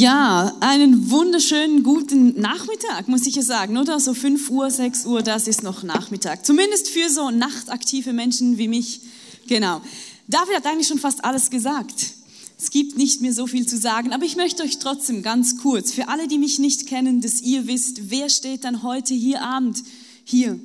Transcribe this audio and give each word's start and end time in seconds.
Ja, 0.00 0.56
einen 0.60 1.10
wunderschönen 1.10 1.82
guten 1.82 2.40
Nachmittag, 2.40 3.06
muss 3.08 3.26
ich 3.26 3.34
ja 3.34 3.42
sagen, 3.42 3.76
oder? 3.76 4.00
So 4.00 4.14
5 4.14 4.48
Uhr, 4.48 4.70
6 4.70 5.04
Uhr, 5.04 5.20
das 5.20 5.46
ist 5.46 5.62
noch 5.62 5.82
Nachmittag. 5.82 6.46
Zumindest 6.46 6.88
für 6.88 7.10
so 7.10 7.30
nachtaktive 7.30 8.14
Menschen 8.14 8.56
wie 8.56 8.66
mich. 8.66 9.02
Genau. 9.46 9.82
David 10.26 10.56
hat 10.56 10.64
eigentlich 10.64 10.88
schon 10.88 10.98
fast 10.98 11.22
alles 11.22 11.50
gesagt. 11.50 12.14
Es 12.58 12.70
gibt 12.70 12.96
nicht 12.96 13.20
mehr 13.20 13.34
so 13.34 13.46
viel 13.46 13.66
zu 13.66 13.76
sagen, 13.76 14.14
aber 14.14 14.24
ich 14.24 14.36
möchte 14.36 14.62
euch 14.62 14.78
trotzdem 14.78 15.22
ganz 15.22 15.58
kurz, 15.58 15.92
für 15.92 16.08
alle, 16.08 16.28
die 16.28 16.38
mich 16.38 16.58
nicht 16.58 16.86
kennen, 16.86 17.20
dass 17.20 17.42
ihr 17.42 17.66
wisst, 17.66 18.08
wer 18.10 18.30
steht 18.30 18.64
dann 18.64 18.82
heute 18.82 19.12
hier 19.12 19.42
Abend 19.42 19.82
hier 20.24 20.58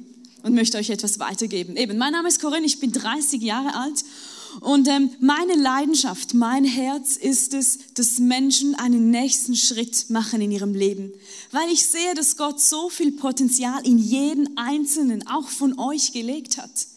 und 0.43 0.55
möchte 0.55 0.77
euch 0.77 0.91
etwas 0.91 1.19
weitergeben. 1.19 1.75
Eben, 1.75 1.97
mein 1.97 2.13
Name 2.13 2.29
ist 2.29 2.39
Corinne, 2.39 2.65
ich 2.65 2.79
bin 2.79 2.93
30 2.93 3.41
Jahre 3.41 3.75
alt 3.75 4.01
und 4.61 4.87
ähm, 4.87 5.09
meine 5.19 5.55
Leidenschaft, 5.55 6.33
mein 6.33 6.65
Herz 6.65 7.17
ist 7.17 7.53
es, 7.53 7.79
dass 7.93 8.19
Menschen 8.19 8.75
einen 8.75 9.09
nächsten 9.11 9.55
Schritt 9.55 10.09
machen 10.09 10.41
in 10.41 10.51
ihrem 10.51 10.73
Leben. 10.73 11.11
Weil 11.51 11.69
ich 11.71 11.85
sehe, 11.85 12.13
dass 12.15 12.37
Gott 12.37 12.59
so 12.61 12.89
viel 12.89 13.11
Potenzial 13.11 13.85
in 13.85 13.97
jeden 13.97 14.57
Einzelnen, 14.57 15.27
auch 15.27 15.49
von 15.49 15.77
euch, 15.79 16.13
gelegt 16.13 16.57
hat. 16.57 16.87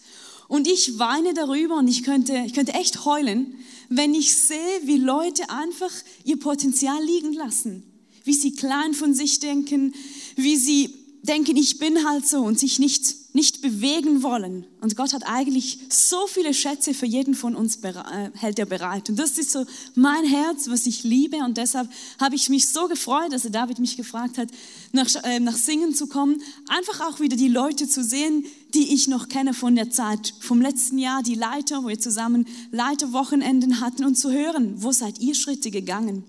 Und 0.46 0.66
ich 0.66 0.98
weine 0.98 1.34
darüber 1.34 1.76
und 1.76 1.88
ich 1.88 2.04
könnte, 2.04 2.42
ich 2.46 2.54
könnte 2.54 2.72
echt 2.72 3.04
heulen, 3.04 3.54
wenn 3.88 4.14
ich 4.14 4.36
sehe, 4.36 4.80
wie 4.84 4.98
Leute 4.98 5.50
einfach 5.50 5.90
ihr 6.24 6.38
Potenzial 6.38 7.02
liegen 7.04 7.32
lassen. 7.32 7.82
Wie 8.24 8.34
sie 8.34 8.52
klein 8.52 8.94
von 8.94 9.14
sich 9.14 9.40
denken, 9.40 9.94
wie 10.36 10.56
sie 10.56 10.97
denken, 11.28 11.56
ich 11.56 11.78
bin 11.78 12.06
halt 12.06 12.26
so 12.26 12.38
und 12.38 12.58
sich 12.58 12.78
nicht 12.78 13.18
nicht 13.34 13.62
bewegen 13.62 14.24
wollen. 14.24 14.66
Und 14.80 14.96
Gott 14.96 15.12
hat 15.12 15.22
eigentlich 15.26 15.78
so 15.90 16.26
viele 16.26 16.52
Schätze 16.54 16.92
für 16.92 17.06
jeden 17.06 17.34
von 17.34 17.54
uns 17.54 17.76
äh, 17.84 18.30
hält 18.34 18.58
er 18.58 18.66
bereit. 18.66 19.10
Und 19.10 19.16
das 19.16 19.38
ist 19.38 19.52
so 19.52 19.64
mein 19.94 20.24
Herz, 20.24 20.68
was 20.68 20.86
ich 20.86 21.04
liebe. 21.04 21.36
Und 21.36 21.56
deshalb 21.56 21.88
habe 22.18 22.34
ich 22.34 22.48
mich 22.48 22.68
so 22.68 22.88
gefreut, 22.88 23.32
dass 23.32 23.44
er 23.44 23.50
David 23.50 23.78
mich 23.78 23.96
gefragt 23.96 24.38
hat, 24.38 24.48
nach, 24.92 25.08
äh, 25.22 25.40
nach 25.40 25.56
Singen 25.56 25.94
zu 25.94 26.08
kommen. 26.08 26.42
Einfach 26.68 27.00
auch 27.08 27.20
wieder 27.20 27.36
die 27.36 27.48
Leute 27.48 27.86
zu 27.88 28.02
sehen, 28.02 28.44
die 28.74 28.92
ich 28.94 29.08
noch 29.08 29.28
kenne 29.28 29.54
von 29.54 29.74
der 29.74 29.90
Zeit 29.90 30.34
vom 30.40 30.60
letzten 30.60 30.98
Jahr, 30.98 31.22
die 31.22 31.34
Leiter, 31.34 31.82
wo 31.82 31.88
wir 31.88 31.98
zusammen 31.98 32.46
Leiterwochenenden 32.70 33.80
hatten 33.80 34.04
und 34.04 34.16
zu 34.16 34.30
hören, 34.30 34.74
wo 34.82 34.92
seid 34.92 35.20
ihr 35.20 35.34
Schritte 35.34 35.70
gegangen? 35.70 36.24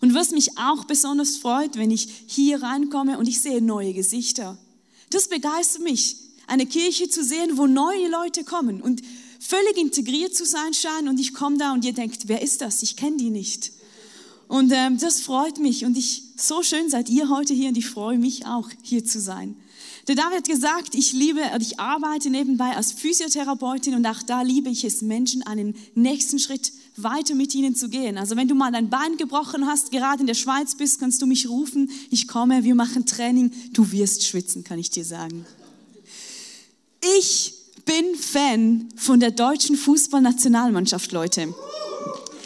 Und 0.00 0.14
was 0.14 0.30
mich 0.30 0.58
auch 0.58 0.84
besonders 0.84 1.36
freut, 1.36 1.76
wenn 1.76 1.90
ich 1.90 2.24
hier 2.26 2.62
reinkomme 2.62 3.18
und 3.18 3.28
ich 3.28 3.40
sehe 3.40 3.60
neue 3.60 3.92
Gesichter. 3.92 4.58
Das 5.10 5.28
begeistert 5.28 5.82
mich 5.82 6.16
eine 6.46 6.66
Kirche 6.66 7.08
zu 7.08 7.22
sehen, 7.22 7.56
wo 7.56 7.66
neue 7.66 8.08
Leute 8.08 8.44
kommen 8.44 8.80
und 8.80 9.02
völlig 9.38 9.76
integriert 9.76 10.34
zu 10.34 10.46
sein 10.46 10.72
scheinen 10.72 11.08
und 11.08 11.20
ich 11.20 11.34
komme 11.34 11.58
da 11.58 11.72
und 11.72 11.84
ihr 11.84 11.92
denkt, 11.92 12.28
wer 12.28 12.42
ist 12.42 12.60
das? 12.62 12.82
Ich 12.82 12.96
kenne 12.96 13.16
die 13.16 13.30
nicht. 13.30 13.72
Und 14.48 14.72
ähm, 14.72 14.98
das 14.98 15.20
freut 15.20 15.58
mich 15.58 15.84
und 15.84 15.96
ich, 15.96 16.22
so 16.36 16.62
schön 16.62 16.90
seid 16.90 17.08
ihr 17.08 17.28
heute 17.28 17.54
hier 17.54 17.68
und 17.68 17.78
ich 17.78 17.86
freue 17.86 18.18
mich 18.18 18.46
auch, 18.46 18.68
hier 18.82 19.04
zu 19.04 19.20
sein. 19.20 19.56
Der 20.08 20.16
David 20.16 20.38
hat 20.38 20.48
gesagt, 20.48 20.94
ich 20.94 21.12
liebe, 21.12 21.40
ich 21.60 21.78
arbeite 21.78 22.28
nebenbei 22.28 22.74
als 22.76 22.92
Physiotherapeutin 22.92 23.94
und 23.94 24.04
auch 24.04 24.22
da 24.22 24.42
liebe 24.42 24.68
ich 24.68 24.84
es, 24.84 25.00
Menschen 25.00 25.42
einen 25.42 25.76
nächsten 25.94 26.40
Schritt 26.40 26.72
weiter 26.96 27.34
mit 27.34 27.54
ihnen 27.54 27.76
zu 27.76 27.88
gehen. 27.88 28.18
Also 28.18 28.36
wenn 28.36 28.48
du 28.48 28.54
mal 28.54 28.72
dein 28.72 28.90
Bein 28.90 29.16
gebrochen 29.16 29.66
hast, 29.66 29.92
gerade 29.92 30.20
in 30.20 30.26
der 30.26 30.34
Schweiz 30.34 30.74
bist, 30.74 30.98
kannst 30.98 31.22
du 31.22 31.26
mich 31.26 31.48
rufen, 31.48 31.90
ich 32.10 32.26
komme, 32.26 32.64
wir 32.64 32.74
machen 32.74 33.06
Training, 33.06 33.52
du 33.72 33.92
wirst 33.92 34.24
schwitzen, 34.24 34.64
kann 34.64 34.78
ich 34.78 34.90
dir 34.90 35.04
sagen. 35.04 35.46
Ich 37.18 37.54
bin 37.84 38.16
Fan 38.16 38.88
von 38.96 39.20
der 39.20 39.30
deutschen 39.30 39.76
Fußballnationalmannschaft, 39.76 41.12
Leute. 41.12 41.54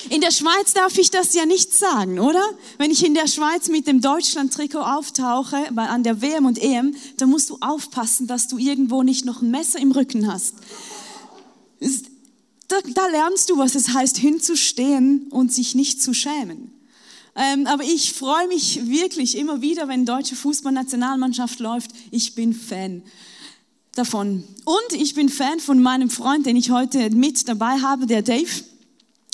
In 0.08 0.20
der 0.20 0.30
Schweiz 0.30 0.72
darf 0.72 0.96
ich 0.98 1.10
das 1.10 1.34
ja 1.34 1.46
nicht 1.46 1.74
sagen, 1.74 2.20
oder? 2.20 2.42
Wenn 2.78 2.90
ich 2.90 3.04
in 3.04 3.14
der 3.14 3.26
Schweiz 3.26 3.68
mit 3.68 3.86
dem 3.86 4.00
Deutschland-Trikot 4.00 4.78
auftauche, 4.78 5.56
an 5.76 6.02
der 6.04 6.22
WM 6.22 6.46
und 6.46 6.58
EM, 6.58 6.94
dann 7.16 7.30
musst 7.30 7.50
du 7.50 7.58
aufpassen, 7.60 8.26
dass 8.26 8.46
du 8.46 8.58
irgendwo 8.58 9.02
nicht 9.02 9.24
noch 9.24 9.42
ein 9.42 9.50
Messer 9.50 9.80
im 9.80 9.90
Rücken 9.90 10.30
hast. 10.32 10.54
Da, 12.68 12.76
da 12.94 13.06
lernst 13.08 13.50
du, 13.50 13.58
was 13.58 13.74
es 13.74 13.94
heißt, 13.94 14.16
hinzustehen 14.16 15.26
und 15.30 15.52
sich 15.52 15.74
nicht 15.74 16.00
zu 16.02 16.14
schämen. 16.14 16.72
Ähm, 17.34 17.66
aber 17.66 17.84
ich 17.84 18.14
freue 18.14 18.48
mich 18.48 18.86
wirklich 18.88 19.36
immer 19.36 19.60
wieder, 19.60 19.88
wenn 19.88 20.06
deutsche 20.06 20.36
Fußballnationalmannschaft 20.36 21.58
läuft. 21.58 21.90
Ich 22.10 22.34
bin 22.34 22.54
Fan 22.54 23.02
davon. 23.94 24.44
Und 24.64 24.92
ich 24.92 25.14
bin 25.14 25.28
Fan 25.28 25.60
von 25.60 25.82
meinem 25.82 26.10
Freund, 26.10 26.46
den 26.46 26.56
ich 26.56 26.70
heute 26.70 27.10
mit 27.10 27.48
dabei 27.48 27.78
habe, 27.80 28.06
der 28.06 28.22
Dave. 28.22 28.64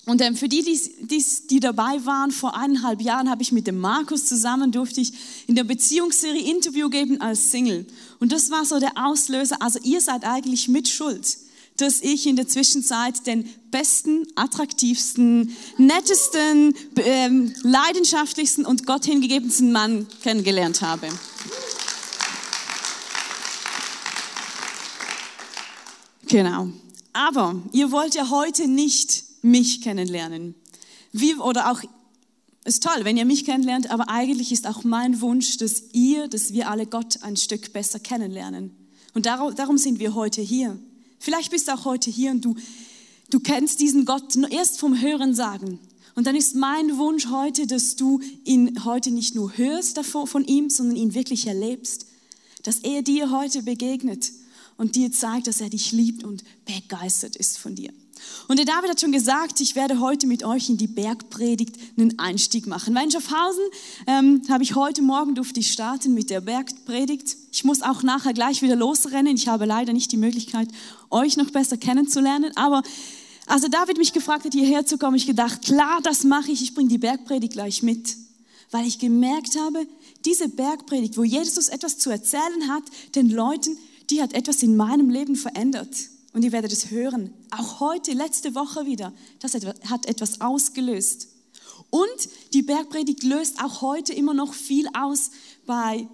Und 0.05 0.21
ähm, 0.21 0.35
für 0.35 0.49
die, 0.49 0.63
die, 0.63 1.07
die, 1.07 1.25
die 1.49 1.61
dabei 1.61 2.05
waren, 2.05 2.33
vor 2.33 2.57
eineinhalb 2.57 3.01
Jahren 3.01 3.31
habe 3.31 3.43
ich 3.43 3.53
mit 3.53 3.69
dem 3.69 3.79
Markus 3.79 4.27
zusammen, 4.27 4.73
durfte 4.73 5.01
ich 5.01 5.13
in 5.47 5.55
der 5.55 5.63
Beziehungsserie 5.63 6.51
Interview 6.51 6.89
geben 6.89 7.21
als 7.21 7.53
Single. 7.53 7.87
Und 8.19 8.33
das 8.33 8.51
war 8.51 8.65
so 8.65 8.81
der 8.81 8.93
Auslöser. 8.97 9.62
Also 9.62 9.79
ihr 9.85 10.01
seid 10.01 10.25
eigentlich 10.25 10.67
mit 10.67 10.89
Schuld, 10.89 11.39
dass 11.77 12.01
ich 12.01 12.27
in 12.27 12.35
der 12.35 12.49
Zwischenzeit 12.49 13.29
den 13.29 13.49
besten, 13.71 14.27
attraktivsten, 14.35 15.57
nettesten, 15.79 16.75
ähm, 16.97 17.55
leidenschaftlichsten 17.62 18.67
und 18.67 18.87
Gott 18.87 19.05
hingegebensten 19.05 19.71
Mann 19.71 20.09
kennengelernt 20.25 20.83
habe. 20.83 21.09
Genau. 26.27 26.71
Aber 27.12 27.55
ihr 27.73 27.93
wollt 27.93 28.17
ja 28.17 28.31
heute 28.31 28.67
nicht 28.67 29.31
mich 29.43 29.83
kennenlernen. 29.83 30.55
Wie, 31.13 31.35
oder 31.35 31.71
auch, 31.71 31.83
ist 32.65 32.83
toll, 32.83 33.05
wenn 33.05 33.17
ihr 33.17 33.25
mich 33.25 33.45
kennenlernt, 33.45 33.91
aber 33.91 34.09
eigentlich 34.09 34.53
ist 34.53 34.67
auch 34.67 34.85
mein 34.85 35.21
Wunsch, 35.21 35.57
dass 35.59 35.83
ihr, 35.93 36.29
dass 36.29 36.53
wir 36.53 36.71
alle 36.71 36.87
Gott 36.87 37.23
ein 37.23 37.37
Stück 37.37 37.73
besser 37.73 37.99
kennenlernen. 37.99 38.71
Und 39.15 39.27
darum, 39.27 39.55
darum 39.55 39.79
sind 39.79 39.99
wir 39.99 40.15
heute 40.15 40.41
hier. 40.41 40.79
Vielleicht 41.19 41.51
bist 41.51 41.69
du 41.69 41.75
auch 41.75 41.85
heute 41.85 42.11
hier 42.11 42.31
und 42.31 42.45
du, 42.45 42.55
du 43.31 43.41
kennst 43.41 43.81
diesen 43.81 44.05
Gott 44.05 44.37
nur 44.37 44.51
erst 44.51 44.79
vom 44.79 45.01
Hören 45.01 45.35
sagen. 45.35 45.79
Und 46.15 46.27
dann 46.27 46.37
ist 46.37 46.55
mein 46.55 46.99
Wunsch 46.99 47.27
heute, 47.29 47.67
dass 47.67 47.97
du 47.97 48.21
ihn 48.45 48.85
heute 48.85 49.11
nicht 49.11 49.35
nur 49.35 49.57
hörst 49.57 49.97
davon, 49.97 50.27
von 50.27 50.45
ihm, 50.45 50.69
sondern 50.69 50.97
ihn 50.97 51.15
wirklich 51.15 51.47
erlebst. 51.47 52.07
Dass 52.63 52.79
er 52.81 53.03
dir 53.03 53.31
heute 53.31 53.63
begegnet 53.63 54.31
und 54.77 54.95
dir 54.95 55.11
zeigt, 55.11 55.47
dass 55.47 55.61
er 55.61 55.71
dich 55.71 55.93
liebt 55.93 56.23
und 56.23 56.45
begeistert 56.65 57.37
ist 57.37 57.59
von 57.59 57.75
dir. 57.75 57.93
Und 58.49 58.59
der 58.59 58.66
David 58.66 58.91
hat 58.91 59.00
schon 59.00 59.12
gesagt, 59.12 59.60
ich 59.60 59.75
werde 59.77 60.00
heute 60.00 60.27
mit 60.27 60.44
euch 60.44 60.69
in 60.69 60.77
die 60.77 60.87
Bergpredigt 60.87 61.77
einen 61.97 62.19
Einstieg 62.19 62.66
machen. 62.66 62.94
Weil 62.94 63.05
in 63.05 63.10
Schaffhausen 63.10 63.65
ähm, 64.06 64.43
habe 64.49 64.62
ich 64.62 64.75
heute 64.75 65.03
Morgen 65.03 65.34
durfte 65.34 65.60
ich 65.60 65.72
starten 65.72 66.15
mit 66.15 66.31
der 66.31 66.41
Bergpredigt. 66.41 67.37
Ich 67.50 67.65
muss 67.65 67.82
auch 67.82 68.03
nachher 68.03 68.32
gleich 68.32 68.62
wieder 68.62 68.77
losrennen. 68.77 69.37
Ich 69.37 69.49
habe 69.49 69.65
leider 69.65 69.93
nicht 69.93 70.12
die 70.12 70.16
Möglichkeit, 70.16 70.69
euch 71.11 71.37
noch 71.37 71.50
besser 71.50 71.77
kennenzulernen. 71.77 72.53
Aber 72.56 72.82
als 73.47 73.62
David 73.69 73.99
mich 73.99 74.12
gefragt 74.12 74.44
hat, 74.44 74.53
hierher 74.53 74.87
zu 74.87 74.99
kommen, 74.99 75.16
ich 75.16 75.27
gedacht, 75.27 75.62
klar, 75.62 76.00
das 76.03 76.25
mache 76.25 76.53
ich. 76.53 76.62
Ich 76.62 76.75
bringe 76.75 76.88
die 76.88 76.99
Bergpredigt 76.99 77.55
gleich 77.55 77.82
mit. 77.82 78.16
Weil 78.71 78.87
ich 78.87 78.99
gemerkt 78.99 79.59
habe, 79.59 79.87
diese 80.25 80.49
Bergpredigt, 80.49 81.16
wo 81.16 81.25
Jesus 81.25 81.69
etwas 81.69 81.99
zu 81.99 82.11
erzählen 82.11 82.69
hat, 82.69 82.84
den 83.15 83.28
Leuten, 83.28 83.77
die 84.11 84.22
hat 84.22 84.32
etwas 84.32 84.62
in 84.62 84.77
meinem 84.77 85.11
Leben 85.11 85.37
verändert. 85.37 85.88
Und 86.32 86.44
ihr 86.44 86.53
werdet 86.53 86.72
es 86.72 86.91
hören. 86.91 87.32
Auch 87.50 87.81
heute, 87.81 88.12
letzte 88.12 88.54
Woche 88.54 88.87
wieder. 88.87 89.12
Das 89.41 89.54
hat 89.54 90.06
etwas 90.06 90.40
ausgelöst. 90.40 91.29
Und 91.90 92.08
die 92.55 92.62
Bergpredigt 92.62 93.23
löst 93.23 93.62
auch 93.62 93.82
heute 93.82 94.14
immer 94.14 94.32
noch 94.32 94.55
viel 94.55 94.87
aus 94.94 95.31
bei 95.67 96.08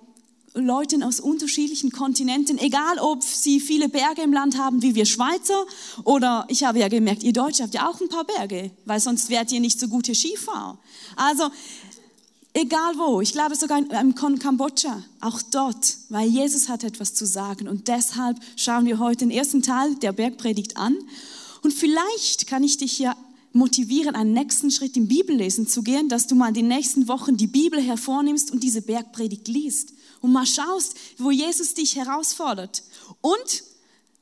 Leuten 0.54 1.02
aus 1.02 1.20
unterschiedlichen 1.20 1.92
Kontinenten, 1.92 2.58
egal 2.58 2.98
ob 2.98 3.22
sie 3.22 3.60
viele 3.60 3.88
Berge 3.88 4.22
im 4.22 4.32
Land 4.32 4.58
haben 4.58 4.82
wie 4.82 4.94
wir 4.94 5.06
Schweizer 5.06 5.66
oder 6.04 6.46
ich 6.48 6.64
habe 6.64 6.80
ja 6.80 6.88
gemerkt, 6.88 7.22
ihr 7.22 7.32
Deutsche 7.32 7.62
habt 7.62 7.74
ja 7.74 7.88
auch 7.88 8.00
ein 8.00 8.08
paar 8.08 8.24
Berge, 8.24 8.70
weil 8.84 8.98
sonst 8.98 9.30
wärt 9.30 9.52
ihr 9.52 9.60
nicht 9.60 9.78
so 9.78 9.88
gute 9.88 10.14
Skifahrer. 10.14 10.78
Also 11.16 11.48
Egal 12.54 12.94
wo, 12.96 13.20
ich 13.20 13.32
glaube 13.32 13.54
sogar 13.54 13.78
in 13.78 14.14
Kambodscha, 14.14 15.04
auch 15.20 15.40
dort, 15.42 15.96
weil 16.08 16.28
Jesus 16.28 16.68
hat 16.68 16.82
etwas 16.82 17.14
zu 17.14 17.26
sagen. 17.26 17.68
Und 17.68 17.88
deshalb 17.88 18.38
schauen 18.56 18.86
wir 18.86 18.98
heute 18.98 19.18
den 19.18 19.30
ersten 19.30 19.62
Teil 19.62 19.94
der 19.96 20.12
Bergpredigt 20.12 20.76
an. 20.76 20.96
Und 21.62 21.72
vielleicht 21.72 22.46
kann 22.46 22.64
ich 22.64 22.78
dich 22.78 22.98
ja 22.98 23.16
motivieren, 23.52 24.14
einen 24.14 24.32
nächsten 24.32 24.70
Schritt 24.70 24.96
im 24.96 25.08
Bibellesen 25.08 25.66
zu 25.66 25.82
gehen, 25.82 26.08
dass 26.08 26.26
du 26.26 26.34
mal 26.34 26.48
in 26.48 26.54
den 26.54 26.68
nächsten 26.68 27.08
Wochen 27.08 27.36
die 27.36 27.46
Bibel 27.46 27.80
hervornimmst 27.80 28.50
und 28.50 28.62
diese 28.62 28.82
Bergpredigt 28.82 29.48
liest 29.48 29.92
und 30.20 30.32
mal 30.32 30.46
schaust, 30.46 30.96
wo 31.18 31.30
Jesus 31.30 31.74
dich 31.74 31.96
herausfordert. 31.96 32.82
Und 33.20 33.62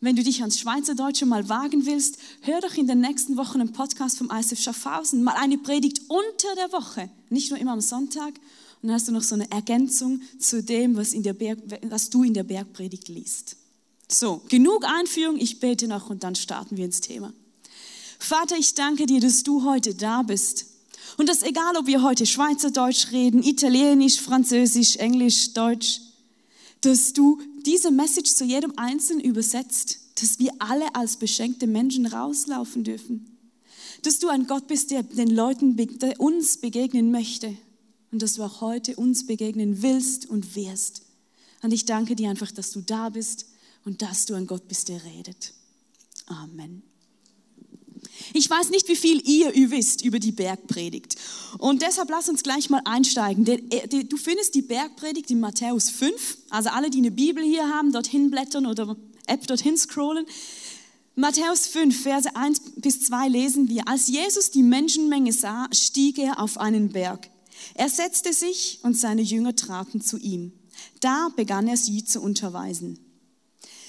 wenn 0.00 0.16
du 0.16 0.22
dich 0.22 0.40
ans 0.40 0.58
Schweizerdeutsche 0.58 1.26
mal 1.26 1.48
wagen 1.48 1.86
willst, 1.86 2.18
hör 2.42 2.60
doch 2.60 2.74
in 2.74 2.86
den 2.86 3.00
nächsten 3.00 3.36
Wochen 3.36 3.60
einen 3.60 3.72
Podcast 3.72 4.18
vom 4.18 4.30
ISF 4.30 4.60
Schaffhausen, 4.60 5.24
mal 5.24 5.34
eine 5.36 5.58
Predigt 5.58 6.02
unter 6.08 6.54
der 6.56 6.72
Woche, 6.72 7.10
nicht 7.30 7.50
nur 7.50 7.58
immer 7.58 7.72
am 7.72 7.80
Sonntag. 7.80 8.34
Und 8.82 8.88
dann 8.88 8.92
hast 8.92 9.08
du 9.08 9.12
noch 9.12 9.22
so 9.22 9.34
eine 9.34 9.50
Ergänzung 9.50 10.20
zu 10.38 10.62
dem, 10.62 10.96
was, 10.96 11.12
in 11.12 11.22
der 11.22 11.32
Berg, 11.32 11.58
was 11.88 12.10
du 12.10 12.24
in 12.24 12.34
der 12.34 12.42
Bergpredigt 12.42 13.08
liest. 13.08 13.56
So, 14.08 14.42
genug 14.48 14.84
Einführung, 14.84 15.38
ich 15.38 15.60
bete 15.60 15.88
noch 15.88 16.10
und 16.10 16.22
dann 16.22 16.34
starten 16.34 16.76
wir 16.76 16.84
ins 16.84 17.00
Thema. 17.00 17.32
Vater, 18.18 18.56
ich 18.56 18.74
danke 18.74 19.06
dir, 19.06 19.20
dass 19.20 19.42
du 19.42 19.64
heute 19.64 19.94
da 19.94 20.22
bist. 20.22 20.66
Und 21.16 21.28
das 21.28 21.42
egal, 21.42 21.76
ob 21.76 21.86
wir 21.86 22.02
heute 22.02 22.26
Schweizerdeutsch 22.26 23.12
reden, 23.12 23.42
Italienisch, 23.42 24.20
Französisch, 24.20 24.96
Englisch, 24.96 25.54
Deutsch, 25.54 26.00
dass 26.86 27.12
du 27.12 27.42
diese 27.64 27.90
Message 27.90 28.32
zu 28.32 28.44
jedem 28.44 28.72
Einzelnen 28.76 29.20
übersetzt, 29.20 29.98
dass 30.20 30.38
wir 30.38 30.52
alle 30.60 30.94
als 30.94 31.16
beschenkte 31.16 31.66
Menschen 31.66 32.06
rauslaufen 32.06 32.84
dürfen. 32.84 33.36
Dass 34.02 34.20
du 34.20 34.28
ein 34.28 34.46
Gott 34.46 34.68
bist, 34.68 34.92
der 34.92 35.02
den 35.02 35.30
Leuten, 35.30 35.76
der 35.76 36.20
uns 36.20 36.58
begegnen 36.58 37.10
möchte. 37.10 37.56
Und 38.12 38.22
dass 38.22 38.34
du 38.34 38.44
auch 38.44 38.60
heute 38.60 38.94
uns 38.94 39.26
begegnen 39.26 39.82
willst 39.82 40.26
und 40.26 40.54
wirst. 40.54 41.02
Und 41.60 41.72
ich 41.72 41.86
danke 41.86 42.14
dir 42.14 42.30
einfach, 42.30 42.52
dass 42.52 42.70
du 42.70 42.80
da 42.82 43.08
bist 43.08 43.46
und 43.84 44.00
dass 44.00 44.26
du 44.26 44.34
ein 44.34 44.46
Gott 44.46 44.68
bist, 44.68 44.88
der 44.88 45.04
redet. 45.04 45.54
Amen. 46.26 46.84
Ich 48.32 48.48
weiß 48.48 48.70
nicht, 48.70 48.88
wie 48.88 48.96
viel 48.96 49.20
ihr 49.28 49.52
wisst 49.70 50.04
über 50.04 50.18
die 50.18 50.32
Bergpredigt. 50.32 51.16
Und 51.58 51.82
deshalb 51.82 52.10
lass 52.10 52.28
uns 52.28 52.42
gleich 52.42 52.70
mal 52.70 52.82
einsteigen. 52.84 53.46
Äh, 53.46 54.04
du 54.04 54.16
findest 54.16 54.54
die 54.54 54.62
Bergpredigt 54.62 55.30
in 55.30 55.40
Matthäus 55.40 55.90
5. 55.90 56.38
Also 56.50 56.70
alle, 56.70 56.90
die 56.90 56.98
eine 56.98 57.10
Bibel 57.10 57.44
hier 57.44 57.68
haben, 57.68 57.92
dorthin 57.92 58.30
blättern 58.30 58.66
oder 58.66 58.96
App 59.26 59.46
dorthin 59.46 59.76
scrollen. 59.76 60.26
Matthäus 61.14 61.66
5, 61.68 62.02
Verse 62.02 62.36
1 62.36 62.60
bis 62.76 63.02
2 63.04 63.28
lesen 63.28 63.68
wir. 63.68 63.88
Als 63.88 64.06
Jesus 64.06 64.50
die 64.50 64.62
Menschenmenge 64.62 65.32
sah, 65.32 65.66
stieg 65.72 66.18
er 66.18 66.40
auf 66.40 66.58
einen 66.58 66.90
Berg. 66.90 67.30
Er 67.74 67.88
setzte 67.88 68.32
sich 68.32 68.80
und 68.82 68.98
seine 68.98 69.22
Jünger 69.22 69.56
traten 69.56 70.02
zu 70.02 70.18
ihm. 70.18 70.52
Da 71.00 71.30
begann 71.34 71.68
er 71.68 71.78
sie 71.78 72.04
zu 72.04 72.20
unterweisen. 72.20 72.98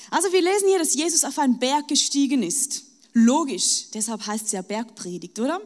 Also 0.09 0.31
wir 0.31 0.41
lesen 0.41 0.69
hier, 0.69 0.79
dass 0.79 0.94
Jesus 0.94 1.25
auf 1.25 1.38
einen 1.38 1.59
Berg 1.59 1.89
gestiegen 1.89 2.44
ist. 2.44 2.87
Logisch, 3.19 3.90
deshalb 3.96 4.28
heißt 4.28 4.46
es 4.46 4.52
ja 4.52 4.62
Bergpredigt, 4.62 5.40
oder? 5.40 5.60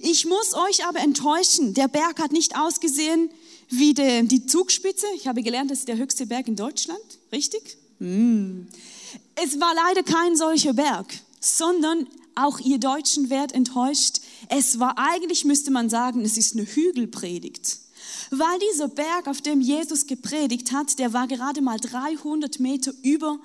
Ich 0.00 0.26
muss 0.26 0.54
euch 0.54 0.86
aber 0.86 1.00
enttäuschen, 1.00 1.74
der 1.74 1.88
Berg 1.88 2.20
hat 2.20 2.30
nicht 2.30 2.56
ausgesehen 2.56 3.30
wie 3.68 3.94
de, 3.94 4.22
die 4.22 4.46
Zugspitze. 4.46 5.06
Ich 5.16 5.26
habe 5.26 5.42
gelernt, 5.42 5.72
das 5.72 5.80
ist 5.80 5.88
der 5.88 5.96
höchste 5.96 6.26
Berg 6.26 6.46
in 6.46 6.54
Deutschland, 6.54 7.02
richtig? 7.32 7.78
Hm. 7.98 8.68
Es 9.34 9.58
war 9.58 9.74
leider 9.74 10.04
kein 10.04 10.36
solcher 10.36 10.72
Berg, 10.72 11.12
sondern 11.40 12.06
auch 12.36 12.60
ihr 12.60 12.78
Deutschen 12.78 13.28
werdet 13.28 13.56
enttäuscht. 13.56 14.20
Es 14.48 14.78
war 14.78 14.96
eigentlich, 14.98 15.44
müsste 15.44 15.72
man 15.72 15.90
sagen, 15.90 16.20
es 16.24 16.38
ist 16.38 16.54
eine 16.54 16.64
Hügelpredigt. 16.64 17.76
Weil 18.30 18.58
dieser 18.70 18.86
Berg, 18.86 19.26
auf 19.26 19.40
dem 19.40 19.60
Jesus 19.60 20.06
gepredigt 20.06 20.70
hat, 20.70 20.96
der 21.00 21.12
war 21.12 21.26
gerade 21.26 21.60
mal 21.60 21.80
300 21.80 22.60
Meter 22.60 22.92
über 23.02 23.40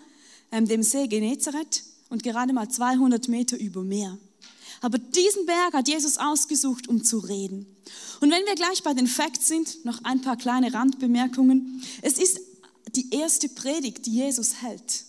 ähm, 0.51 0.67
dem 0.67 0.83
See 0.83 1.07
Genezareth 1.07 1.81
und 2.13 2.21
gerade 2.21 2.53
mal 2.53 2.69
200 2.69 3.27
Meter 3.27 3.57
über 3.57 3.81
Meer. 3.81 4.19
Aber 4.81 4.99
diesen 4.99 5.47
Berg 5.47 5.73
hat 5.73 5.87
Jesus 5.87 6.19
ausgesucht, 6.19 6.87
um 6.87 7.03
zu 7.03 7.17
reden. 7.17 7.65
Und 8.21 8.29
wenn 8.29 8.45
wir 8.45 8.53
gleich 8.53 8.83
bei 8.83 8.93
den 8.93 9.07
Facts 9.07 9.47
sind, 9.47 9.83
noch 9.83 10.03
ein 10.03 10.21
paar 10.21 10.37
kleine 10.37 10.71
Randbemerkungen. 10.75 11.81
Es 12.03 12.19
ist 12.19 12.39
die 12.95 13.15
erste 13.15 13.49
Predigt, 13.49 14.05
die 14.05 14.11
Jesus 14.17 14.61
hält. 14.61 15.05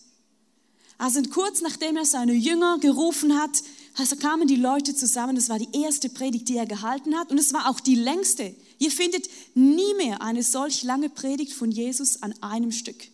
Also 0.97 1.21
kurz 1.25 1.61
nachdem 1.61 1.99
er 1.99 2.07
seine 2.07 2.33
Jünger 2.33 2.79
gerufen 2.79 3.39
hat, 3.39 3.63
also 3.99 4.17
kamen 4.17 4.49
die 4.49 4.57
Leute 4.57 4.95
zusammen. 4.95 5.37
Das 5.37 5.51
war 5.51 5.59
die 5.59 5.79
erste 5.83 6.09
Predigt, 6.09 6.49
die 6.49 6.57
er 6.57 6.67
gehalten 6.67 7.19
hat. 7.19 7.31
Und 7.31 7.39
es 7.39 7.53
war 7.53 7.69
auch 7.69 7.81
die 7.81 7.97
längste. 7.97 8.55
Ihr 8.79 8.91
findet 8.91 9.29
nie 9.55 9.93
mehr 9.99 10.23
eine 10.23 10.43
solch 10.43 10.83
lange 10.85 11.11
Predigt 11.11 11.53
von 11.53 11.71
Jesus 11.71 12.23
an 12.23 12.35
einem 12.41 12.73
Stück. 12.73 13.09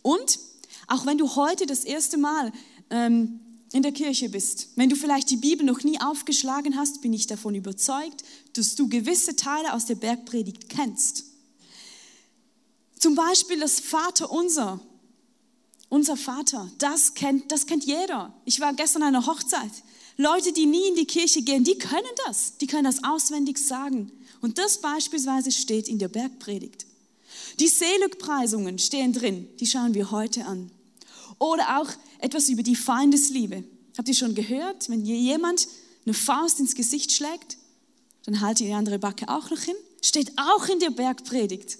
Und 0.00 0.38
auch 0.86 1.04
wenn 1.04 1.18
du 1.18 1.34
heute 1.34 1.66
das 1.66 1.84
erste 1.84 2.16
Mal 2.16 2.52
ähm, 2.90 3.40
in 3.72 3.82
der 3.82 3.92
Kirche 3.92 4.28
bist, 4.28 4.68
wenn 4.76 4.88
du 4.88 4.96
vielleicht 4.96 5.30
die 5.30 5.36
Bibel 5.36 5.66
noch 5.66 5.82
nie 5.82 6.00
aufgeschlagen 6.00 6.76
hast, 6.76 7.02
bin 7.02 7.12
ich 7.12 7.26
davon 7.26 7.54
überzeugt, 7.54 8.22
dass 8.54 8.74
du 8.74 8.88
gewisse 8.88 9.36
Teile 9.36 9.74
aus 9.74 9.86
der 9.86 9.96
Bergpredigt 9.96 10.68
kennst. 10.68 11.24
Zum 12.98 13.14
Beispiel 13.14 13.60
das 13.60 13.80
Vater 13.80 14.30
unser. 14.30 14.80
Unser 15.88 16.16
Vater, 16.16 16.70
das 16.78 17.14
kennt, 17.14 17.52
das 17.52 17.66
kennt 17.66 17.84
jeder. 17.84 18.32
Ich 18.44 18.60
war 18.60 18.72
gestern 18.74 19.02
an 19.02 19.14
einer 19.14 19.26
Hochzeit. 19.26 19.70
Leute, 20.16 20.52
die 20.52 20.66
nie 20.66 20.88
in 20.88 20.96
die 20.96 21.04
Kirche 21.04 21.42
gehen, 21.42 21.62
die 21.62 21.78
können 21.78 22.04
das. 22.26 22.56
Die 22.58 22.66
können 22.66 22.84
das 22.84 23.04
auswendig 23.04 23.58
sagen. 23.58 24.10
Und 24.40 24.58
das 24.58 24.80
beispielsweise 24.80 25.52
steht 25.52 25.88
in 25.88 25.98
der 25.98 26.08
Bergpredigt. 26.08 26.86
Die 27.60 27.68
Seligpreisungen 27.68 28.78
stehen 28.78 29.12
drin, 29.12 29.48
die 29.60 29.66
schauen 29.66 29.94
wir 29.94 30.10
heute 30.10 30.46
an. 30.46 30.70
Oder 31.38 31.80
auch 31.80 31.90
etwas 32.18 32.48
über 32.48 32.62
die 32.62 32.76
Feindesliebe. 32.76 33.64
Habt 33.96 34.08
ihr 34.08 34.14
schon 34.14 34.34
gehört, 34.34 34.88
wenn 34.88 35.04
jemand 35.04 35.68
eine 36.04 36.14
Faust 36.14 36.60
ins 36.60 36.74
Gesicht 36.74 37.12
schlägt, 37.12 37.58
dann 38.24 38.40
halte 38.40 38.64
die 38.64 38.72
andere 38.72 38.98
Backe 38.98 39.28
auch 39.28 39.50
noch 39.50 39.60
hin? 39.60 39.76
Steht 40.02 40.32
auch 40.36 40.68
in 40.68 40.80
der 40.80 40.90
Bergpredigt. 40.90 41.78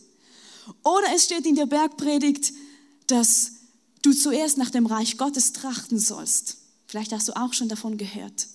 Oder 0.85 1.15
es 1.15 1.25
steht 1.25 1.47
in 1.47 1.55
der 1.55 1.67
Bergpredigt, 1.67 2.53
dass 3.07 3.53
du 4.03 4.13
zuerst 4.13 4.59
nach 4.59 4.71
dem 4.71 4.87
Reich 4.87 5.19
Gottes 5.19 5.53
trachten 5.53 5.99
sollst. 5.99 6.59
Vielleicht 6.87 7.13
hast 7.13 7.29
du 7.29 7.37
auch 7.37 7.53
schon 7.53 7.69
davon 7.69 7.99
gehört. 7.99 8.49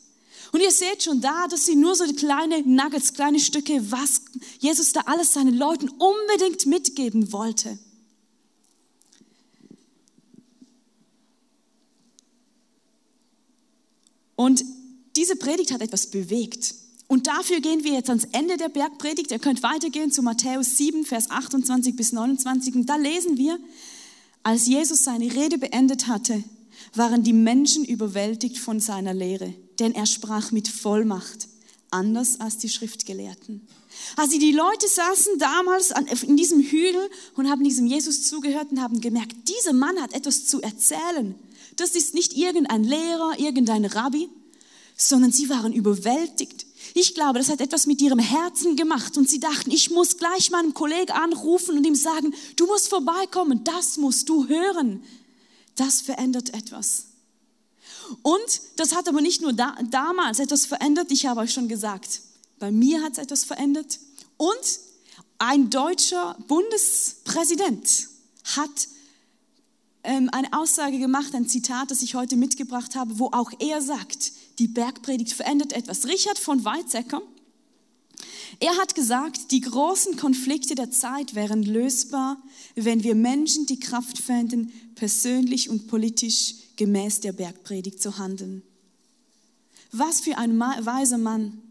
Und 0.52 0.62
ihr 0.62 0.72
seht 0.72 1.04
schon 1.04 1.22
da, 1.22 1.48
das 1.48 1.66
sind 1.66 1.80
nur 1.80 1.96
so 1.96 2.06
kleine 2.14 2.62
Nuggets, 2.64 3.14
kleine 3.14 3.40
Stücke, 3.40 3.92
was 3.92 4.22
Jesus 4.60 4.92
da 4.92 5.02
alles 5.02 5.34
seinen 5.34 5.56
Leuten 5.56 5.90
unbedingt 5.90 6.66
mitgeben 6.66 7.32
wollte. 7.32 7.78
Und 14.42 14.66
diese 15.18 15.36
Predigt 15.36 15.72
hat 15.72 15.82
etwas 15.82 16.08
bewegt. 16.08 16.74
Und 17.06 17.28
dafür 17.28 17.60
gehen 17.60 17.84
wir 17.84 17.92
jetzt 17.92 18.10
ans 18.10 18.28
Ende 18.32 18.58
der 18.58 18.70
Bergpredigt. 18.70 19.30
Ihr 19.30 19.38
könnt 19.38 19.62
weitergehen 19.62 20.12
zu 20.12 20.24
Matthäus 20.24 20.78
7, 20.78 21.06
Vers 21.06 21.30
28 21.30 21.96
bis 21.96 22.12
29. 22.12 22.74
Und 22.74 22.88
da 22.88 22.96
lesen 22.96 23.38
wir, 23.38 23.60
als 24.42 24.66
Jesus 24.66 25.04
seine 25.04 25.32
Rede 25.32 25.60
beendet 25.60 26.08
hatte, 26.08 26.44
waren 26.96 27.22
die 27.22 27.34
Menschen 27.34 27.86
überwältigt 27.86 28.58
von 28.58 28.80
seiner 28.80 29.14
Lehre, 29.14 29.54
denn 29.78 29.94
er 29.94 30.08
sprach 30.08 30.52
mit 30.52 30.68
Vollmacht, 30.68 31.48
anders 31.92 32.40
als 32.40 32.58
die 32.58 32.70
Schriftgelehrten. 32.70 33.62
Also 34.16 34.40
die 34.40 34.54
Leute 34.54 34.88
saßen 34.88 35.38
damals 35.38 35.94
in 36.24 36.36
diesem 36.36 36.62
Hügel 36.62 37.12
und 37.36 37.48
haben 37.48 37.64
diesem 37.64 37.86
Jesus 37.86 38.28
zugehört 38.28 38.72
und 38.72 38.82
haben 38.82 39.02
gemerkt, 39.02 39.36
dieser 39.48 39.74
Mann 39.74 40.02
hat 40.02 40.14
etwas 40.14 40.48
zu 40.48 40.64
erzählen. 40.64 41.36
Das 41.82 41.96
ist 41.96 42.14
nicht 42.14 42.34
irgendein 42.34 42.84
Lehrer, 42.84 43.40
irgendein 43.40 43.86
Rabbi, 43.86 44.30
sondern 44.96 45.32
sie 45.32 45.50
waren 45.50 45.74
überwältigt. 45.74 46.68
Ich 46.94 47.16
glaube, 47.16 47.40
das 47.40 47.50
hat 47.50 47.60
etwas 47.60 47.88
mit 47.88 48.00
ihrem 48.04 48.20
Herzen 48.20 48.76
gemacht 48.76 49.18
und 49.18 49.28
sie 49.28 49.40
dachten, 49.40 49.72
ich 49.72 49.90
muss 49.90 50.18
gleich 50.18 50.52
meinem 50.52 50.76
Kollegen 50.76 51.12
anrufen 51.12 51.76
und 51.76 51.88
ihm 51.88 51.96
sagen, 51.96 52.36
du 52.56 52.68
musst 52.68 52.88
vorbeikommen, 52.88 53.64
das 53.64 53.98
musst 53.98 54.30
du 54.30 54.48
hören. 54.48 55.04
Das 55.76 56.02
verändert 56.02 56.54
etwas. 56.54 57.06
Und 58.22 58.62
das 58.76 58.94
hat 58.94 59.10
aber 59.10 59.22
nicht 59.22 59.42
nur 59.42 59.54
da, 59.54 59.76
damals 59.90 60.38
etwas 60.38 60.68
verändert, 60.68 61.12
ich 61.12 61.26
habe 61.26 61.40
euch 61.40 61.52
schon 61.52 61.68
gesagt, 61.68 62.22
bei 62.60 62.72
mir 62.72 63.02
hat 63.02 63.14
es 63.14 63.18
etwas 63.18 63.44
verändert. 63.44 63.98
Und 64.38 64.80
ein 65.40 65.72
deutscher 65.72 66.38
Bundespräsident 66.48 68.08
hat 68.44 68.70
ähm, 68.70 69.01
eine 70.04 70.52
Aussage 70.54 70.98
gemacht, 70.98 71.36
ein 71.36 71.48
Zitat, 71.48 71.92
das 71.92 72.02
ich 72.02 72.16
heute 72.16 72.36
mitgebracht 72.36 72.96
habe, 72.96 73.20
wo 73.20 73.28
auch 73.28 73.52
er 73.60 73.82
sagt, 73.82 74.32
die 74.60 74.68
Bergpredigt 74.68 75.34
verändert 75.34 75.74
etwas. 75.74 76.08
Richard 76.08 76.40
von 76.40 76.66
Weizsäcker, 76.66 77.22
er 78.60 78.78
hat 78.78 78.96
gesagt, 78.96 79.52
die 79.52 79.62
großen 79.62 80.18
Konflikte 80.18 80.76
der 80.76 80.92
Zeit 80.92 81.36
wären 81.36 81.64
lösbar, 81.64 82.38
wenn 82.76 83.04
wir 83.04 83.16
Menschen 83.16 83.66
die 83.66 83.80
Kraft 83.80 84.18
fänden, 84.18 84.72
persönlich 84.96 85.70
und 85.70 85.88
politisch 85.88 86.56
gemäß 86.76 87.22
der 87.22 87.32
Bergpredigt 87.32 88.02
zu 88.02 88.18
handeln. 88.18 88.64
Was 89.92 90.22
für 90.22 90.38
ein 90.38 90.60
weiser 90.60 91.18
Mann, 91.18 91.62